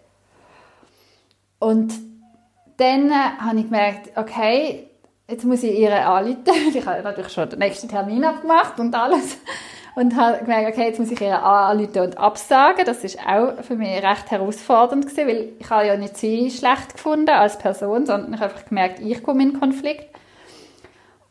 [1.59, 1.95] Und
[2.77, 4.91] dann äh, habe ich gemerkt, okay,
[5.27, 6.45] jetzt muss ich ihr anrufen.
[6.75, 9.39] Ich habe natürlich schon den nächsten Termin abgemacht und alles.
[9.95, 12.85] Und habe gemerkt, okay, jetzt muss ich ihr anrufen und absagen.
[12.85, 16.95] Das ist auch für mich recht herausfordernd gewesen, weil ich habe ja nicht sie schlecht
[16.95, 20.09] gefunden als Person, sondern ich habe einfach gemerkt, ich komme in Konflikt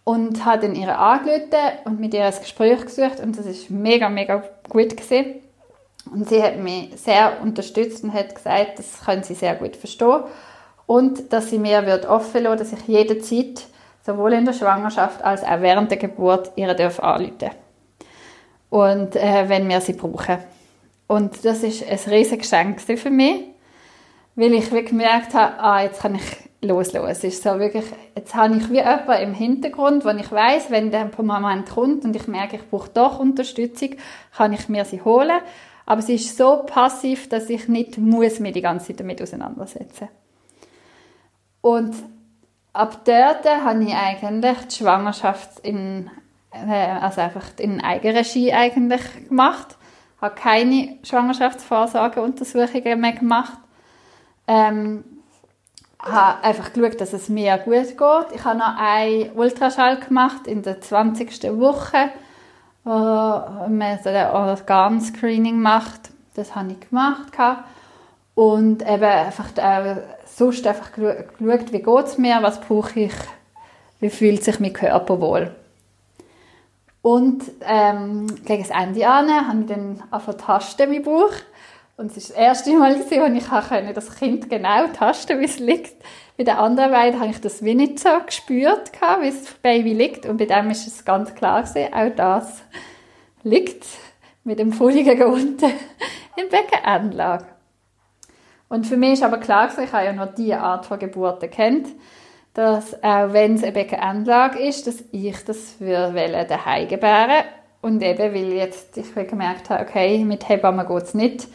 [0.06, 1.50] und habe dann ihre angerufen
[1.86, 5.36] und mit ihr ein Gespräch gesucht und das ist mega, mega gut gewesen.
[6.12, 10.24] Und sie hat mich sehr unterstützt und hat gesagt, das können sie sehr gut verstehen
[10.86, 13.66] und dass sie mir wird offen lassen, dass ich jederzeit,
[14.06, 17.63] sowohl in der Schwangerschaft als auch während der Geburt, ihre darf anrufen.
[18.74, 20.40] Und äh, wenn wir sie brauchen.
[21.06, 23.44] Und das ist ein riesiges Geschenk für mich,
[24.34, 26.24] weil ich gemerkt habe, ah, jetzt kann ich
[26.60, 27.08] loslassen.
[27.08, 30.90] Es ist so wirklich, jetzt habe ich wie jemanden im Hintergrund, wo ich weiß, wenn
[30.90, 33.92] der Moment kommt und ich merke, ich brauche doch Unterstützung,
[34.36, 35.40] kann ich mir sie holen.
[35.86, 40.08] Aber sie ist so passiv, dass ich nicht muss mich die ganze Zeit damit auseinandersetzen.
[41.62, 41.94] Und
[42.74, 46.10] ab dort habe ich eigentlich die Schwangerschaft in,
[46.54, 49.78] also einfach in Eigenregie eigentlich gemacht.
[50.22, 53.58] Habe keine Schwangerschaftsvorsorgeuntersuchungen mehr gemacht.
[54.48, 55.04] Ähm,
[56.00, 58.36] habe einfach geschaut, dass es mir gut geht.
[58.36, 61.44] Ich habe noch einen Ultraschall gemacht in der 20.
[61.58, 62.10] Woche,
[62.84, 66.12] wo man so ein Organscreening macht.
[66.36, 67.32] Das habe ich gemacht.
[68.36, 73.14] Und eben einfach auch sonst einfach geschaut, wie geht es mir, was brauche ich,
[74.00, 75.56] wie fühlt sich mein Körper wohl.
[77.04, 81.34] Und ähm, gegen das Ende an habe ich dann angefangen tasten, mein Bauch.
[81.98, 86.02] Und es war das erste Mal, als ich das Kind genau tasten wie es liegt.
[86.38, 90.26] Bei der anderen Weide habe ich das wie nicht so gespürt, wie das Baby liegt.
[90.26, 92.64] Und bei dem ist es ganz klar auch das
[93.44, 93.86] liegt
[94.46, 95.74] mit dem Fulligen unten
[96.38, 97.48] im Beckenanlage.
[98.70, 101.90] Und für mich ist aber klar ich habe ja noch diese Art von Geburt kennt,
[102.54, 107.44] dass auch wenn es eine Beckenanlage ist, dass ich das für daheim gebären
[107.82, 111.48] und eben, weil jetzt ich gemerkt habe, okay, mit Hebammen geht es nicht,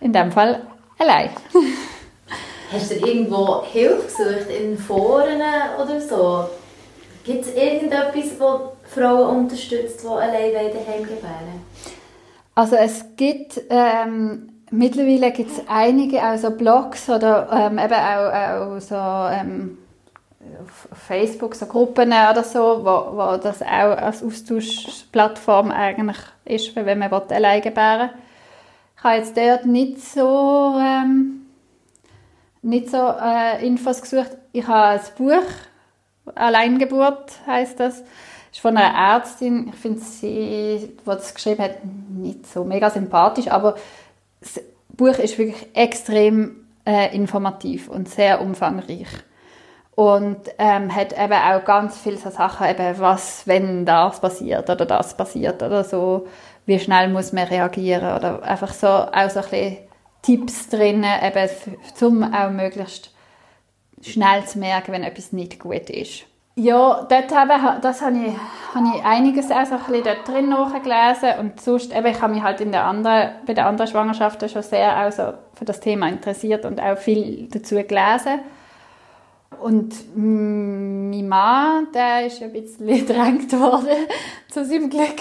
[0.00, 0.66] in dem Fall
[0.98, 1.30] allein.
[2.72, 5.42] Hast du irgendwo Hilfe gesucht, in Foren
[5.80, 6.48] oder so?
[7.22, 8.60] Gibt es irgendetwas, das
[8.94, 11.62] Frauen unterstützt, die allein daheim gebären
[12.54, 18.80] Also es gibt ähm, mittlerweile gibt es einige also Blogs oder ähm, eben auch, auch
[18.80, 19.78] so ähm,
[20.62, 26.98] auf Facebook so Gruppen oder so, wo, wo das auch als Austauschplattform eigentlich ist, wenn
[26.98, 28.18] man allein gebären will
[29.02, 31.46] ich habe jetzt dort nicht so, ähm,
[32.62, 34.30] nicht so äh, Infos gesucht.
[34.52, 38.08] Ich habe ein Buch, Alleingeburt heißt das, das
[38.52, 39.70] ist von einer Ärztin.
[39.70, 41.78] Ich finde sie, die das geschrieben hat,
[42.10, 43.74] nicht so mega sympathisch, aber
[44.40, 49.08] das Buch ist wirklich extrem äh, informativ und sehr umfangreich
[49.94, 54.86] und ähm, hat eben auch ganz viele so Sachen, eben was, wenn das passiert oder
[54.86, 56.26] das passiert oder so
[56.66, 59.78] wie schnell muss man reagieren oder einfach so auch so ein bisschen
[60.22, 61.50] Tipps drin, eben,
[62.00, 63.10] um auch möglichst
[64.00, 66.24] schnell zu merken, wenn etwas nicht gut ist.
[66.54, 70.50] Ja, dort habe, das habe ich, habe ich einiges auch so ein bisschen dort drin
[70.50, 74.48] nachgelesen und sonst, eben, ich habe mich halt in der anderen, bei den anderen Schwangerschaften
[74.48, 78.40] schon sehr auch so für das Thema interessiert und auch viel dazu gelesen.
[79.60, 84.06] Und mein Mann, der ist ein bisschen gedrängt worden,
[84.48, 85.20] zu seinem Glück.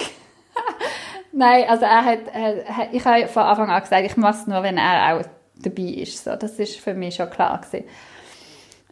[1.32, 4.64] Nein, also er hat, er, ich habe von Anfang an gesagt, ich mache es nur,
[4.64, 5.22] wenn er auch
[5.56, 6.24] dabei ist.
[6.24, 7.86] So, das ist für mich schon klar gewesen.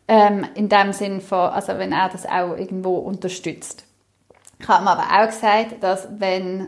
[0.08, 3.86] Ähm, in dem Sinn von, also wenn er das auch irgendwo unterstützt.
[4.60, 6.68] Ich habe ihm aber auch gesagt, dass wenn,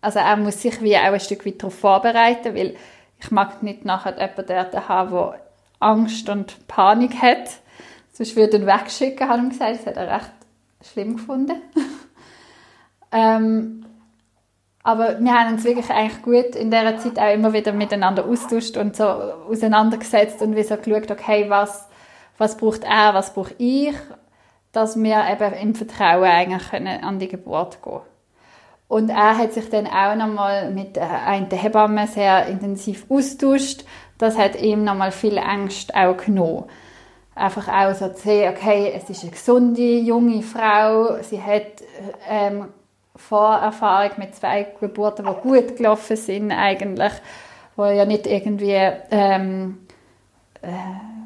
[0.00, 2.76] also er muss sich wie auch ein Stück weit darauf vorbereiten, weil
[3.18, 5.40] ich mag nicht nachher jemanden dort haben, der
[5.80, 7.60] Angst und Panik hat.
[8.14, 9.78] Sonst würde ihn wegschicken, hat er gesagt.
[9.80, 10.32] Das hat er recht
[10.82, 11.60] schlimm gefunden.
[13.12, 13.84] ähm,
[14.84, 18.76] aber wir haben uns wirklich eigentlich gut in dieser Zeit auch immer wieder miteinander austauscht
[18.76, 21.88] und so auseinandergesetzt und wie so geschaut, okay, was,
[22.38, 23.94] was braucht er, was brauche ich,
[24.70, 28.00] dass wir eben im Vertrauen eigentlich können an die Geburt gehen
[28.86, 33.84] Und er hat sich dann auch nochmal mit einer Hebamme sehr intensiv austauscht.
[34.18, 36.66] Das hat ihm nochmal viel Angst auch genommen.
[37.34, 41.82] Einfach auch so zu sehen, okay, es ist eine gesunde, junge Frau, sie hat
[42.28, 42.66] ähm,
[43.16, 47.12] Vorerfahrung mit zwei Geburten, die gut gelaufen sind eigentlich,
[47.76, 48.78] wo ja nicht irgendwie
[49.10, 49.78] ähm,
[50.62, 50.68] äh,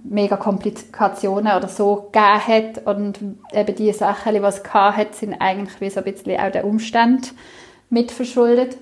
[0.05, 3.19] mega Komplikationen oder so gegeben hat und
[3.53, 7.35] eben die Sachen, die es hat, sind eigentlich wie so ein bisschen auch der Umstand
[7.91, 8.79] mitverschuldet.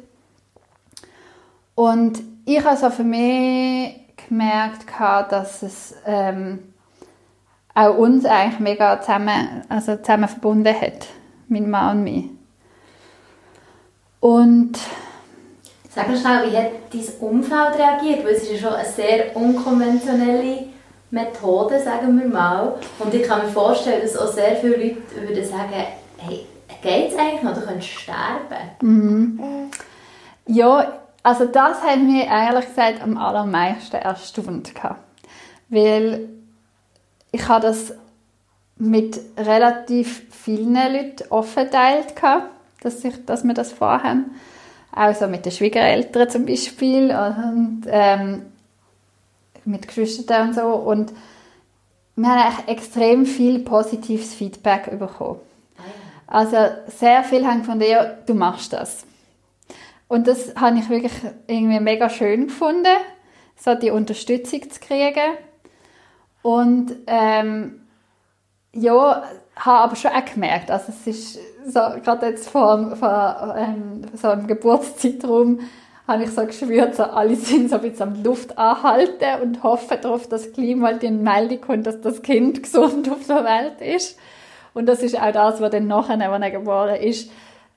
[1.74, 4.86] Und ich habe so für mich gemerkt,
[5.30, 6.74] dass es ähm,
[7.76, 11.08] auch uns eigentlich mega zusammen, also zusammen verbunden hat,
[11.48, 12.24] mein Mann und mich.
[14.20, 14.78] Und
[15.90, 18.24] Sag mal schnell, wie hat dein Umfeld reagiert?
[18.24, 20.66] Weil es ist ja schon eine sehr unkonventionelle
[21.10, 22.74] Methode, sagen wir mal.
[22.98, 24.96] Und ich kann mir vorstellen, dass auch sehr viele Leute
[25.26, 25.72] würden sagen,
[26.18, 26.46] hey,
[26.82, 27.54] geht es eigentlich noch?
[27.54, 28.70] Du könntest sterben.
[28.82, 29.70] Mhm.
[30.46, 34.72] Ja, also das hat mich ehrlich gesagt am allermeisten erstaunt.
[35.68, 36.28] Weil
[37.36, 37.92] ich habe das
[38.78, 42.14] mit relativ vielen Leuten offen geteilt
[42.80, 44.34] dass, ich, dass wir das vorhaben.
[44.94, 48.42] Auch so mit den Schwiegereltern zum Beispiel und ähm,
[49.66, 50.62] mit Geschwistern und so.
[50.62, 51.12] Und
[52.16, 55.40] wir haben extrem viel positives Feedback bekommen.
[56.26, 56.56] Also
[56.86, 59.04] sehr viel haben von dir, du machst das.
[60.08, 61.12] Und das habe ich wirklich
[61.46, 62.96] irgendwie mega schön gefunden,
[63.56, 65.36] so die Unterstützung zu kriegen.
[66.46, 67.80] Und ähm,
[68.72, 69.24] ja,
[69.56, 74.28] habe aber schon auch gemerkt, also es ist so, gerade jetzt vor, vor ähm, so
[74.28, 75.58] einem Geburtszeitraum,
[76.06, 79.98] habe ich so gespürt, so alle sind so ein bisschen am Luft anhalten und hoffen
[80.00, 84.16] darauf, dass gleich mal die Meldung kommt, dass das Kind gesund auf der Welt ist.
[84.72, 87.28] Und das ist auch das, was dann nachher, wenn er geboren ist,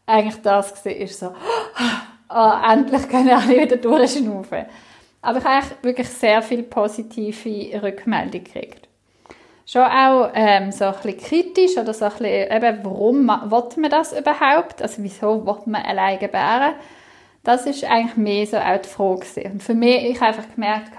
[0.06, 1.34] eigentlich das war, ist so,
[2.30, 4.68] oh, endlich können alle wieder durchschnaufen.
[5.22, 8.90] Aber ich habe wirklich sehr viel positive Rückmeldung gekriegt
[9.72, 13.92] schon auch ähm, so ein bisschen kritisch oder so ein bisschen, eben, warum will man
[13.92, 14.82] das überhaupt?
[14.82, 16.74] Also wieso will man alleine gebären?
[17.44, 19.52] Das ist eigentlich mehr so auch die Frage gewesen.
[19.54, 20.92] Und für mich, ich habe einfach gemerkt,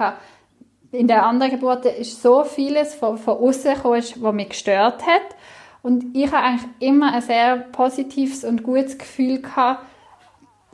[0.93, 5.37] in der anderen Geburt ist so vieles von, von außen gekommen, was mich gestört hat.
[5.83, 9.85] Und ich habe eigentlich immer ein sehr positives und gutes Gefühl gehabt,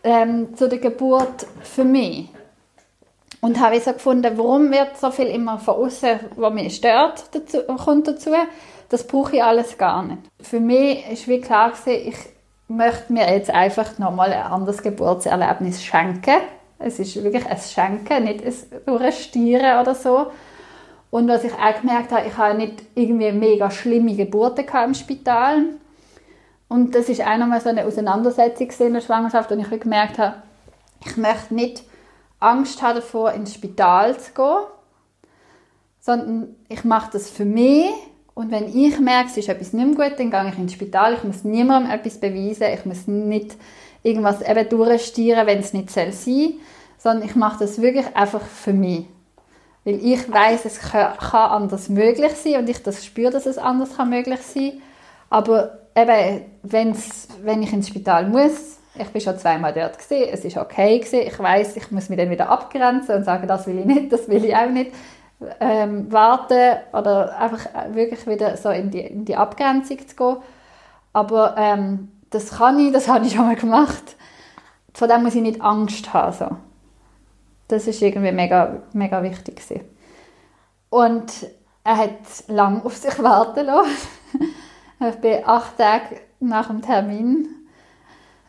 [0.05, 2.29] ähm, zu der Geburt für mich.
[3.47, 7.59] Und habe so gefunden, warum wird so viel immer von außen, was mich stört, dazu,
[7.77, 8.33] kommt dazu.
[8.89, 10.19] Das brauche ich alles gar nicht.
[10.41, 12.17] Für mich ist wie klar gewesen, ich
[12.67, 16.41] möchte mir jetzt einfach nochmal ein anderes Geburtserlebnis schenken.
[16.81, 20.27] Es ist wirklich ein Schenken, nicht ein Durchstieren oder so.
[21.13, 25.67] Und was ich auch gemerkt habe, ich habe nicht irgendwie mega schlimme Geburten im Spital.
[26.67, 30.35] Und das ist auch nochmal so eine Auseinandersetzung in der Schwangerschaft, und ich gemerkt habe,
[31.05, 31.85] ich möchte nicht
[32.47, 34.67] Angst habe davor, ins Spital zu gehen,
[36.01, 37.91] sondern ich mache das für mich
[38.35, 41.15] und wenn ich merke, es ist etwas nicht mehr gut, dann gehe ich ins Spital.
[41.15, 43.57] Ich muss niemandem etwas beweisen, ich muss nicht
[44.03, 46.55] irgendwas eben durchstieren, wenn es nicht sein soll,
[46.99, 49.07] sondern ich mache das wirklich einfach für mich.
[49.85, 53.97] Weil ich weiß, es kann anders möglich sein und ich das spüre, dass es anders
[53.97, 54.83] kann möglich sein.
[55.31, 60.45] Aber eben, wenn's, wenn ich ins Spital muss, ich bin schon zweimal dort gewesen, es
[60.45, 61.21] ist okay gewesen.
[61.27, 64.29] Ich weiß, ich muss mich dann wieder abgrenzen und sagen, das will ich nicht, das
[64.29, 64.93] will ich auch nicht.
[65.61, 70.37] Ähm, warten oder einfach wirklich wieder so in die, in die Abgrenzung zu gehen.
[71.13, 74.17] Aber ähm, das kann ich, das habe ich schon mal gemacht.
[74.95, 76.33] Von dem muss ich nicht Angst haben.
[76.33, 76.57] So.
[77.69, 79.85] das ist irgendwie mega, mega wichtig gewesen.
[80.89, 81.33] Und
[81.85, 82.19] er hat
[82.49, 83.91] lang auf sich warten lassen.
[85.09, 87.66] ich bin acht Tage nach dem Termin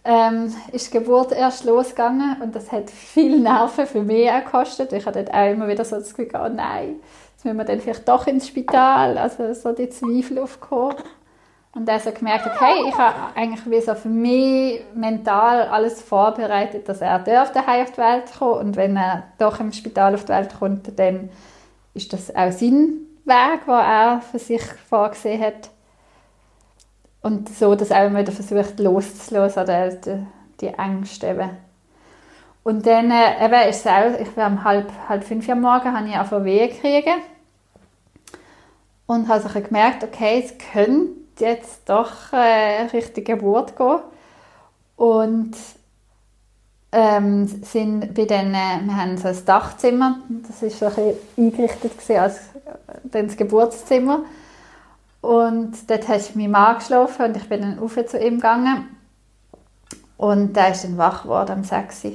[0.08, 4.94] ähm, ist die Geburt erst losgegangen und das hat viel Nerven für mich auch gekostet.
[4.94, 6.96] Ich hatte auch immer wieder so das Gefühl, oh nein,
[7.34, 10.96] jetzt müssen wir dann vielleicht doch ins Spital, also so die Zweifel aufgekommen.
[11.74, 16.90] Und dann so gemerkt, okay, ich habe eigentlich wie so für mich mental alles vorbereitet,
[16.90, 20.30] dass er dürfte auf die Welt kommen und wenn er doch im Spital auf die
[20.30, 21.30] Welt kommt, dann
[21.94, 25.70] ist das auch sein Weg, den er für sich vorgesehen hat.
[27.22, 30.26] Und so das auch wieder versucht loszulassen, oder die,
[30.62, 31.50] die Ängste eben.
[32.64, 35.98] Und dann äh, eben ist es auch, ich war um halb, halb fünf Uhr morgen,
[35.98, 37.08] habe ich AVW gekriegt.
[39.06, 44.00] Und habe also gemerkt, okay, es könnte jetzt doch äh, Richtung Geburt gehen.
[44.98, 45.56] Und
[46.92, 51.94] ähm, sind bei den, äh, wir haben so ein Dachzimmer, das ist so ein eingerichtet
[52.18, 52.40] als
[53.12, 54.24] äh, das Geburtszimmer.
[55.22, 58.88] Und dort hat mein Mann geschlafen und ich bin dann auf zu ihm gegangen.
[60.18, 62.08] Und der ist dann wach geworden am 6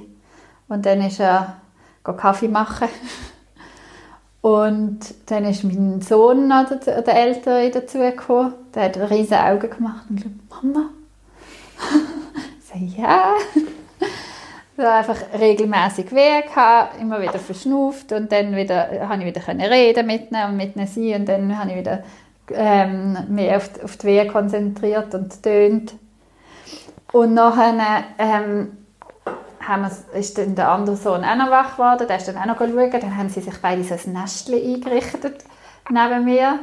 [0.68, 1.56] Und dann ist er
[2.04, 2.88] Kaffee machen.
[4.40, 8.54] Und dann ist mein Sohn oder der Ältere dazu gekommen.
[8.74, 10.88] Der hat riesige Augen gemacht und gesagt, Mama?
[12.58, 13.34] ich sage, ja.
[14.76, 20.06] so einfach regelmäßig weh gehabt, immer wieder verschnauft und dann wieder, habe ich wieder reden
[20.06, 22.02] mit ihnen und mit ihnen sein und dann habe ich wieder
[22.54, 25.94] ähm, mehr auf, auf die Wehe konzentriert und tönt.
[27.12, 28.78] Und nachher ähm,
[29.66, 32.58] haben ist dann der andere Sohn auch noch wach geworden, der ist dann auch noch
[32.58, 35.44] schauen, dann haben sie sich beide so ein Nestchen eingerichtet
[35.90, 36.58] neben mir.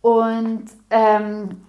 [0.00, 1.62] Und ähm,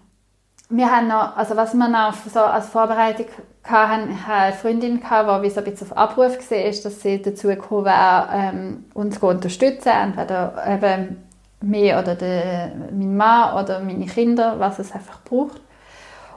[0.70, 3.28] wir haben noch, also was wir noch so als Vorbereitung
[3.64, 7.48] hatten, ich eine Freundin, die wie so ein bisschen auf Abruf war, dass sie dazu
[7.48, 11.27] gekommen wäre, ähm, uns zu unterstützen, entweder eben
[11.62, 15.60] mir oder der, mein Mann oder meine Kinder, was es einfach braucht.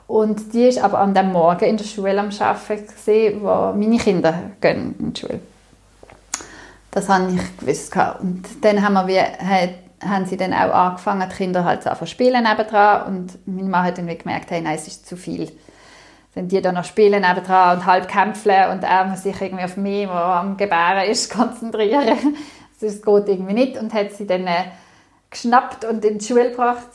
[0.06, 4.34] Und die ist aber an dem Morgen in der Schule am Arbeiten, wo meine Kinder
[4.60, 5.40] gehen in die Schule.
[6.90, 7.94] Das habe ich gewusst.
[8.20, 9.24] Und dann haben, wir
[10.04, 13.06] haben sie dann auch angefangen, die Kinder halt zu spielen nebendran.
[13.06, 15.52] Und mein Mann hat dann gemerkt, hey, nein, es ist zu viel.
[16.34, 19.76] Dann die dann noch spielen nebendran und halb kämpfen und er muss sich irgendwie auf
[19.76, 22.18] mich, der am Gebären ist, konzentrieren.
[22.80, 23.78] Das geht irgendwie nicht.
[23.78, 24.64] Und hat sie dann äh,
[25.30, 26.88] geschnappt und in die Schule gebracht,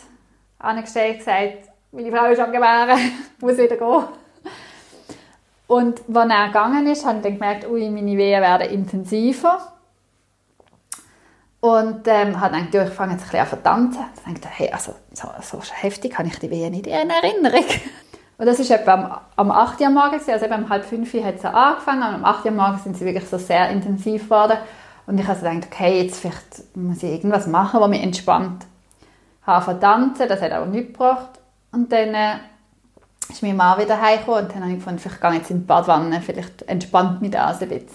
[0.60, 3.00] angestellt, gesagt, meine Frau ist am Gebären,
[3.40, 4.04] muss wieder gehen.
[5.68, 9.72] Und als er gegangen ist, habe ich dann gemerkt, ui, meine Wehen werden intensiver.
[11.60, 15.60] Und ähm, habe dann angefangen, sich ein bisschen an Ich dachte, hey, also, so, so
[15.74, 17.66] heftig habe ich die Wehen nicht in Erinnerung.
[18.38, 19.80] Und das war etwa am, am 8.
[19.82, 22.44] Uhr morgens, also eben um halb 5 Uhr hat es angefangen und am 8.
[22.46, 24.58] Uhr morgens sind sie wirklich so sehr intensiv geworden.
[25.08, 28.66] Und ich habe also gedacht, okay, jetzt vielleicht muss ich irgendwas machen, was mich entspannt.
[29.42, 31.30] Ich habe tanzen, das hat auch nichts gebracht.
[31.72, 32.36] Und dann äh,
[33.30, 35.60] ist mein Mann wieder heimgekommen und dann habe ich gefunden, vielleicht gehe ich jetzt in
[35.60, 37.88] die Badwanne, vielleicht entspannt mich das ein bisschen.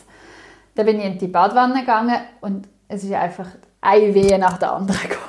[0.74, 3.46] Dann bin ich in die Badwanne gegangen und es ist einfach
[3.80, 5.26] eine Wehe nach der anderen gekommen.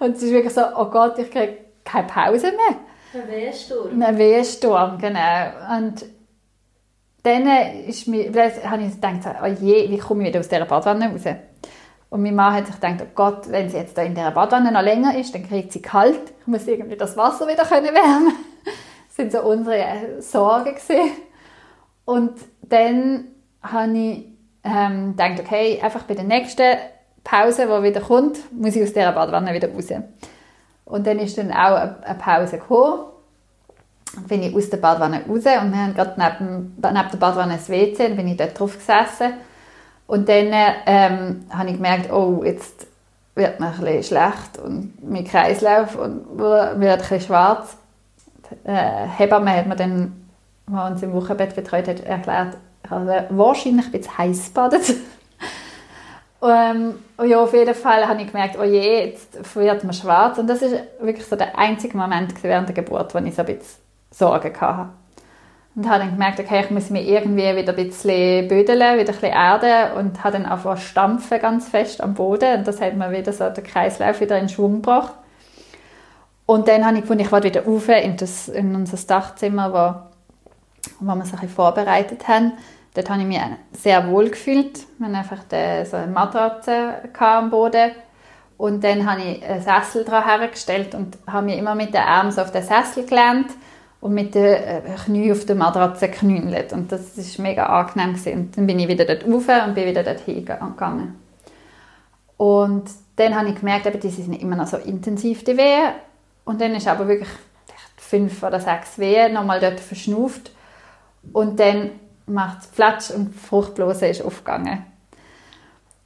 [0.00, 3.22] Und es ist wirklich so, oh Gott, ich kriege keine Pause mehr.
[3.22, 4.02] Ein Wehensturm.
[4.02, 5.50] Ein Wehensturm, genau.
[5.76, 6.04] Und
[7.28, 7.46] dann
[7.86, 8.32] ist mir,
[8.64, 11.24] habe ich gedacht, oh je, wie komme ich wieder aus dieser Badwanne raus?
[12.10, 14.72] Und meine Mann hat sich gedacht, oh Gott, wenn sie jetzt da in dieser Badwanne
[14.72, 16.32] noch länger ist, dann kriegt sie kalt.
[16.40, 18.32] Ich muss irgendwie das Wasser wieder können wärmen.
[18.64, 21.10] Das sind so unsere äh, Sorgen gewesen.
[22.04, 23.24] Und dann
[23.62, 24.24] habe ich
[24.64, 26.78] ähm, gedacht, okay, einfach bei der nächsten
[27.24, 29.88] Pause, die wieder kommt, muss ich aus dieser Badwanne wieder raus.
[30.86, 33.00] Und dann ist dann auch eine Pause gekommen
[34.26, 37.68] bin ich aus der Badwanne raus und wir haben gerade neben, neben der Badwanne das
[37.68, 39.34] WC, dann bin ich dort drauf gesessen
[40.06, 40.48] und dann
[40.86, 42.86] ähm, habe ich gemerkt, oh, jetzt
[43.34, 47.76] wird mir ein bisschen schlecht und mein Kreislauf und wird ein bisschen schwarz.
[48.50, 50.28] Die äh, Hebamme hat mir dann,
[50.66, 52.56] die uns im Wochenbett betreut hat, erklärt,
[52.88, 54.94] habe wahrscheinlich ein bisschen heiß gebadet.
[56.42, 60.38] ähm, und ja, auf jeden Fall habe ich gemerkt, oh je, jetzt wird mir schwarz.
[60.38, 63.46] Und das ist wirklich so der einzige Moment während der Geburt, wo ich so ein
[63.46, 64.90] bisschen Sorgen hatte.
[65.74, 69.06] Und habe dann gemerkt, okay, ich muss mich irgendwie wieder ein bisschen bödeln, wieder ein
[69.06, 73.12] bisschen erden und habe dann angefangen stampfen ganz fest am Boden und das hat mir
[73.12, 75.14] wieder so den Kreislauf wieder in Schwung gebracht.
[76.46, 81.04] Und dann habe ich gefunden, ich wollte wieder rauf in, das, in unser Dachzimmer, wo,
[81.06, 82.54] wo wir uns ein vorbereitet haben.
[82.94, 83.40] Dort habe ich mich
[83.72, 84.80] sehr wohl gefühlt.
[84.98, 85.44] Wir hatten einfach
[85.86, 87.92] so eine Matratze am Boden.
[88.56, 92.32] Und dann habe ich einen Sessel dran hergestellt und habe mich immer mit den Armen
[92.32, 93.50] so auf den Sessel gelehnt
[94.00, 96.72] und mit den äh, Knien auf der Matratze geknüllt.
[96.72, 98.50] Und das ist mega angenehm gewesen.
[98.54, 101.14] Dann bin ich wieder dort rauf und bin wieder dort hingegangen.
[102.36, 102.84] Und
[103.16, 105.92] dann habe ich gemerkt, eben, die sind immer noch so intensiv, die Wehen.
[106.44, 107.28] Und dann ist aber wirklich
[107.96, 110.52] fünf oder sechs Wehen nochmal dort verschnauft.
[111.32, 111.90] Und dann
[112.26, 114.84] macht es Flatsch und die Fruchtblase ist aufgegangen.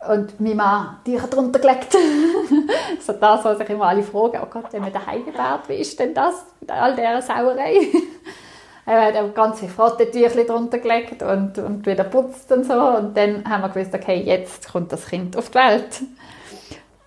[0.09, 1.93] Und mein Mann Tücher drunter gelegt.
[3.01, 5.99] so das, was sich immer alle fragen, oh Gott, wenn man daheim gebärt, wie ist
[5.99, 7.77] denn das mit all dieser Sauerei?
[8.87, 12.75] er hat auch ganz viele Frottentücher drunter gelegt und, und wieder putzt und so.
[12.75, 16.03] Und dann haben wir gewusst, okay, jetzt kommt das Kind auf die Welt.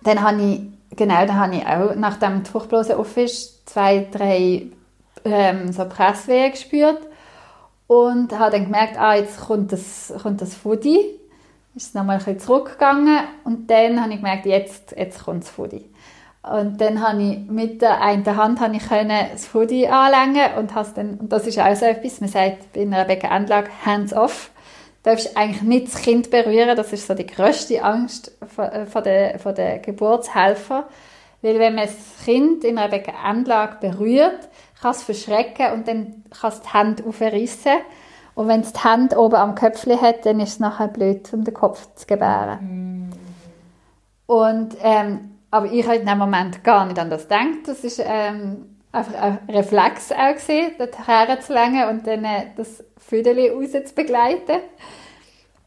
[0.02, 4.68] Dann habe ich, genau, dann habe ich auch, nachdem die Fruchtblase auf ist, zwei, drei
[5.24, 7.00] ähm, so Presswehen gespürt
[7.88, 11.20] und habe dann gemerkt, ah, jetzt kommt das, kommt das Foodie
[11.76, 15.50] ist es nochmal ein bisschen zurückgegangen und dann habe ich gemerkt, jetzt, jetzt kommt das
[15.50, 15.90] Foodie.
[16.42, 21.14] Und dann habe ich mit der einen Hand habe ich das Foodie anlängen und, dann,
[21.14, 24.50] und das ist auch so etwas, man sagt bei einer Beckenendlage hands off.
[25.02, 29.02] Du darfst eigentlich nicht das Kind berühren, das ist so die grösste Angst von, äh,
[29.02, 30.88] der, von der Geburtshelfer.
[31.42, 34.48] Weil wenn man das Kind in einer Beckenendlage berührt,
[34.80, 37.72] kann es verschrecken und dann kann es die Hände aufreißen
[38.36, 41.42] und wenn es die Hand oben am Köpfchen hat, dann ist es nachher blöd, um
[41.42, 43.08] den Kopf zu gebären.
[43.08, 44.30] Mm.
[44.30, 47.66] Und, ähm, aber ich habe in dem Moment gar nicht an das gedacht.
[47.66, 52.84] Das ist ähm, einfach ein Reflex auch gewesen, dorthin zu längen und dann äh, das
[52.98, 54.60] Füdeli raus zu begleiten.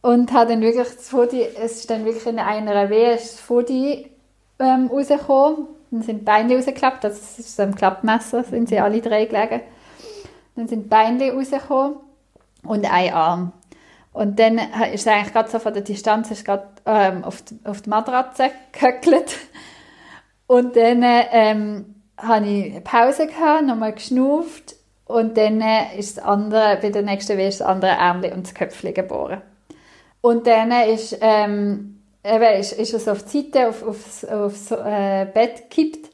[0.03, 3.73] Und habe dann wirklich das Foto, es ist dann wirklich in einer Wehe das Foto
[3.73, 5.65] ähm, rausgekommen.
[5.89, 9.61] Dann sind die Beine rausgeklappt, das ist so ein Klappmesser, sind sie alle drei gelegen.
[10.55, 11.95] Dann sind die Beine rausgekommen
[12.63, 13.53] und ein Arm.
[14.11, 17.59] Und dann ist es eigentlich gerade so von der Distanz ist gerade, ähm, auf, die,
[17.63, 19.37] auf die Matratze gehöckelt.
[20.47, 23.29] Und dann ähm, habe ich Pause
[23.63, 25.63] nochmal geschnauft und dann
[25.97, 29.41] ist das andere, bei der nächsten Weh ist das andere Ärmchen und das Köpfchen geboren.
[30.21, 34.71] Und dann ist, ähm, eben ist, ist er so auf die Seite, auf, aufs, aufs
[34.71, 36.09] äh, Bett gekippt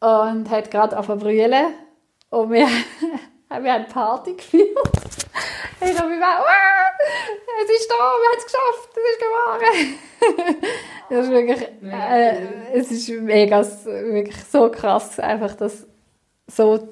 [0.00, 1.74] und hat gerade angefangen
[2.30, 2.66] Und wir,
[3.60, 4.68] wir haben Party geführt.
[5.80, 6.20] Ich habe mich
[7.62, 10.66] es ist da, wir haben es geschafft, es ist geworden.
[11.10, 15.86] das ist wirklich, äh, es ist mega, wirklich so krass, einfach das
[16.46, 16.88] so,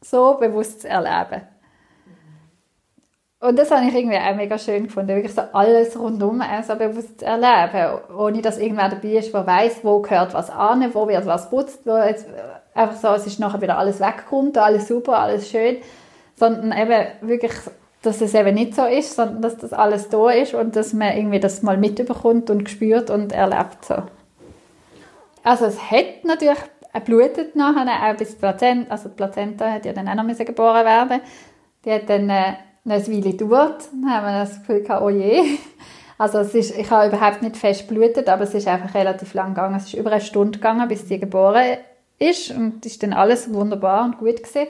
[0.00, 1.42] so bewusst zu erleben.
[3.40, 7.20] Und das habe ich irgendwie auch mega schön gefunden, wirklich so alles rundum so bewusst
[7.20, 11.26] zu erleben, ohne dass irgendwer dabei ist, der weiß, wo gehört was an, wo wird
[11.26, 12.26] was putzt, wo jetzt
[12.74, 15.78] einfach so, es ist nachher wieder alles weggekommen, alles super, alles schön,
[16.36, 17.52] sondern eben wirklich
[18.04, 21.16] dass es eben nicht so ist, sondern dass das alles da ist und dass man
[21.16, 23.94] irgendwie das mal mitbekommt und spürt und erlebt so.
[25.42, 26.58] Also es hat natürlich
[27.04, 30.84] blutet nachher auch bis die Plazenta, also die Plazenta hat ja dann auch noch geboren
[30.84, 31.20] werden.
[31.84, 32.54] Die hat dann äh,
[32.84, 33.88] eine Weile gedauert.
[33.92, 35.58] Dann haben wir das Gefühl gehabt, oh je.
[36.16, 39.48] Also es ist, ich habe überhaupt nicht fest blutet, aber es ist einfach relativ lang
[39.48, 39.74] gegangen.
[39.74, 41.78] Es ist über eine Stunde gegangen, bis sie geboren
[42.18, 44.68] ist und ist dann alles wunderbar und gut gewesen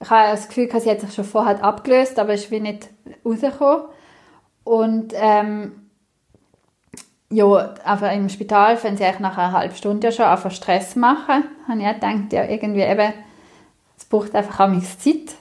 [0.00, 2.88] ich habe das Gefühl, sie hat sich schon vorher abgelöst, aber ich bin nicht
[3.24, 3.84] rausgekommen.
[4.64, 5.88] Und ähm,
[7.30, 10.94] ja, aber im Spital, wenn sie eigentlich nach einer halben Stunde ja schon einfach Stress
[10.94, 13.12] machen, habe ich auch gedacht, ja, irgendwie eben,
[13.96, 15.34] es braucht einfach auch Zeit.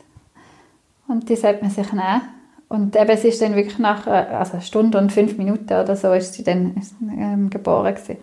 [1.08, 2.22] Und die sollte man sich nehmen.
[2.68, 6.12] Und eben, es ist dann wirklich nach also einer Stunde und fünf Minuten oder so
[6.14, 8.18] ist sie dann ähm, geboren gewesen.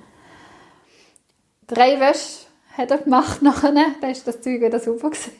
[1.67, 2.44] Drei Wäsche
[2.77, 5.33] hat er gemacht nachher, dann ist das Zeug wieder super gewesen.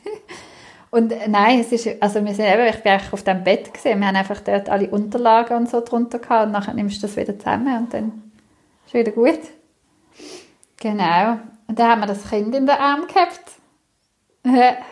[0.91, 3.99] Und äh, nein, es ist, also wir sind eben, ich bin auf dem Bett gesehen,
[3.99, 7.15] wir haben einfach dort alle Unterlagen und so drunter gehabt und nachher nimmst du das
[7.17, 8.31] wieder zusammen und dann
[8.85, 9.39] ist wieder gut.
[10.77, 11.39] Genau.
[11.67, 13.41] Und dann haben wir das Kind in den Arm gehabt.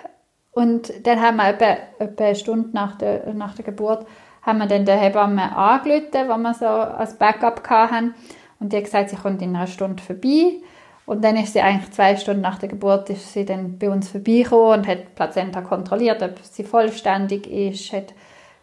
[0.54, 4.06] Und dann haben wir etwa, etwa eine Stunde nach der, nach der Geburt
[4.44, 8.14] haben wir dann der Hebamme angerufen, wo wir so als Backup hatten.
[8.60, 10.62] Und die hat gesagt, sie kommt in einer Stunde vorbei.
[11.06, 14.10] Und dann ist sie eigentlich zwei Stunden nach der Geburt ist sie dann bei uns
[14.10, 18.14] vorbeigekommen und hat Plazenta kontrolliert, ob sie vollständig ist, hat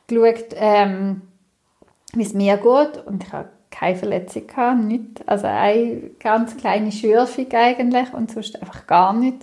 [0.07, 1.23] geschaut, ähm,
[2.15, 5.29] wie es mir geht und ich habe keine Verletzung gehabt, nicht.
[5.29, 9.39] Also eine ganz kleine Schürfung eigentlich und sonst einfach gar nicht.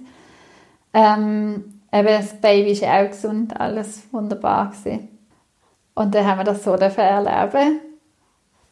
[0.93, 5.07] Ähm, eben das Baby ist auch gesund, alles wunderbar gewesen.
[5.95, 7.79] Und dann haben wir das so erleben.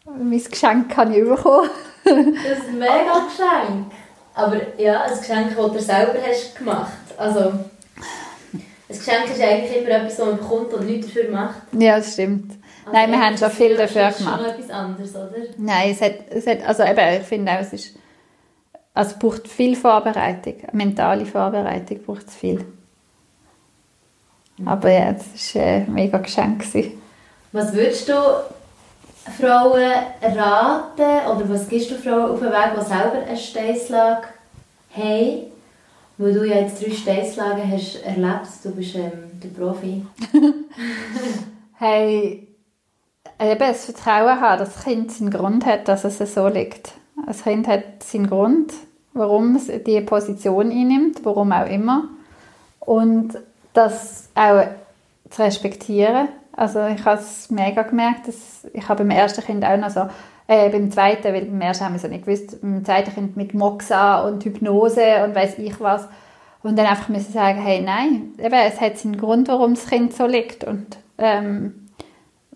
[0.06, 1.70] Mein Geschenk kann ich bekommen.
[2.04, 3.92] das ist ein mega Geschenk.
[4.36, 6.92] Aber ja, ein Geschenk, das du selber hast gemacht.
[7.18, 11.62] Also, ein Geschenk ist eigentlich immer etwas, das man bekommt und nichts dafür macht.
[11.72, 12.52] Ja, das stimmt.
[12.86, 14.42] Also Nein, wir haben schon viel dafür gemacht.
[14.42, 15.32] Das ist schon etwas anderes, oder?
[15.58, 17.96] Nein, es hat, es hat also eben, ich finde auch, es ist,
[18.94, 22.66] also es braucht viel Vorbereitung, mentale Vorbereitung braucht es viel.
[24.58, 24.68] Mhm.
[24.68, 26.64] Aber ja, das war ein mega Geschenk.
[27.54, 28.14] Was würdest du
[29.32, 29.82] Frauen
[30.22, 34.28] raten oder was gibst du Frauen auf den Weg, die selber eine Steißlage
[34.96, 35.52] haben?
[36.18, 39.12] Weil du ja jetzt drei Steißlagen hast erlebt, du bist ähm,
[39.44, 40.06] der Profi.
[41.78, 42.48] hey,
[43.40, 46.94] eben das Vertrauen haben, dass das Kind seinen Grund hat, dass es so liegt.
[47.26, 48.74] Das Kind hat seinen Grund,
[49.14, 52.10] warum es diese Position einnimmt, warum auch immer.
[52.80, 53.38] Und
[53.74, 54.68] das auch
[55.30, 56.30] zu respektieren.
[56.56, 60.08] Also ich habe es mega gemerkt, dass ich habe beim ersten Kind auch noch so,
[60.48, 63.54] äh, beim zweiten, weil beim ersten haben wir so nicht gewusst, beim zweiten Kind mit
[63.54, 66.08] Moxa und Hypnose und weiß ich was.
[66.64, 70.14] Und dann einfach müssen sagen, hey, nein, eben, es hat seinen Grund, warum das Kind
[70.14, 71.90] so liegt und ähm,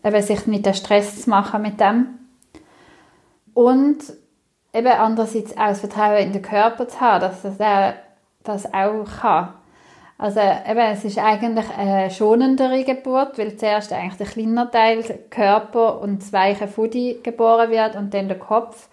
[0.03, 2.07] eben sich nicht den Stress zu machen mit dem.
[3.53, 3.97] Und
[4.73, 7.95] eben andererseits auch das Vertrauen in den Körper zu haben, dass er
[8.43, 9.49] das auch kann.
[10.21, 15.17] Also eben, es ist eigentlich eine schonendere Geburt, weil zuerst eigentlich der kleine Teil, der
[15.17, 18.89] Körper und das weiche Fudi geboren wird und dann der Kopf.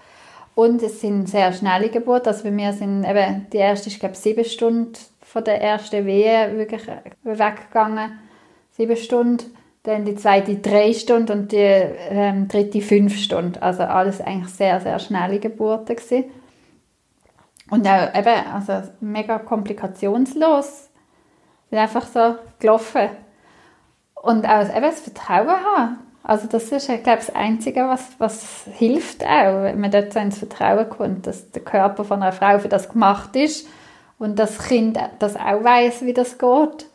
[0.55, 2.29] Und es sind sehr schnelle Geburten.
[2.29, 6.07] Also bei mir sind eben, die erste ist, glaube ich, sieben Stunden von der ersten
[6.07, 6.83] Wehe wirklich
[7.25, 8.21] weggegangen.
[8.71, 9.53] Sieben Stunden.
[9.83, 13.61] Dann die zweite drei Stunden und die ähm, dritte fünf Stunden.
[13.61, 16.25] Also alles eigentlich sehr, sehr schnelle Geburten gewesen.
[17.69, 20.86] Und auch eben, also mega komplikationslos
[21.77, 23.11] bin einfach so gelaufen.
[24.15, 25.99] Und auch eben das Vertrauen haben.
[26.23, 30.19] Also das ist, glaube ich, das Einzige, was, was hilft auch, wenn man dort so
[30.19, 33.69] ins Vertrauen kommt, dass der Körper von einer Frau für das gemacht ist
[34.19, 36.87] und das Kind das auch weiß, wie das geht.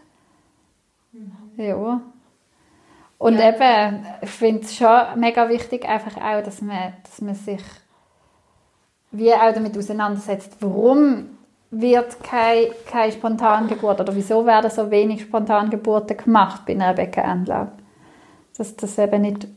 [1.13, 1.31] Mhm.
[1.57, 2.01] Ja.
[3.19, 3.49] Und ja.
[3.49, 7.61] eben, ich finde es schon mega wichtig, einfach auch, dass man, dass man sich
[9.11, 11.37] wie auch damit auseinandersetzt, warum
[11.71, 17.71] wird keine, keine Spontangeburt oder wieso werden so wenig Spontangeburten gemacht bei einer Beckenanlage?
[18.57, 19.47] Dass das eben nicht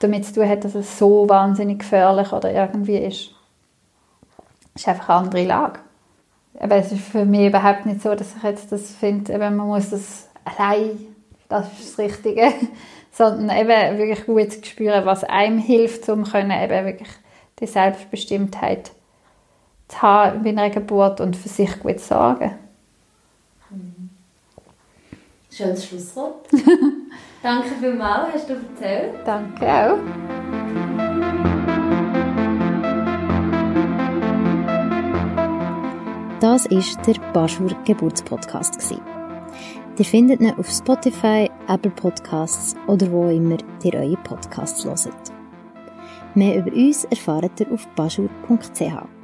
[0.00, 3.30] damit zu tun hat, dass es so wahnsinnig gefährlich oder irgendwie ist.
[4.74, 5.80] Es ist einfach eine andere Lage.
[6.58, 9.90] Aber es ist für mich überhaupt nicht so, dass ich jetzt das finde, man muss
[9.90, 10.98] das allein,
[11.48, 12.52] das ist das Richtige,
[13.12, 17.08] sondern eben wirklich gut zu spüren, was einem hilft, um können eben wirklich
[17.60, 18.90] die Selbstbestimmtheit
[19.88, 22.52] zu haben bei einer Geburt und für sich gut zu sorgen.
[23.70, 24.10] Mhm.
[25.50, 26.46] Schönes Schlusswort.
[27.42, 29.14] Danke vielmals, hast du erzählt.
[29.24, 29.98] Danke auch.
[36.40, 38.94] Das war der Baschur Geburtspodcast.
[39.98, 45.32] Ihr findet ihn auf Spotify, Apple Podcasts oder wo immer ihr eure Podcasts hört.
[46.34, 49.15] Mehr über uns erfahrt ihr auf baschur.ch.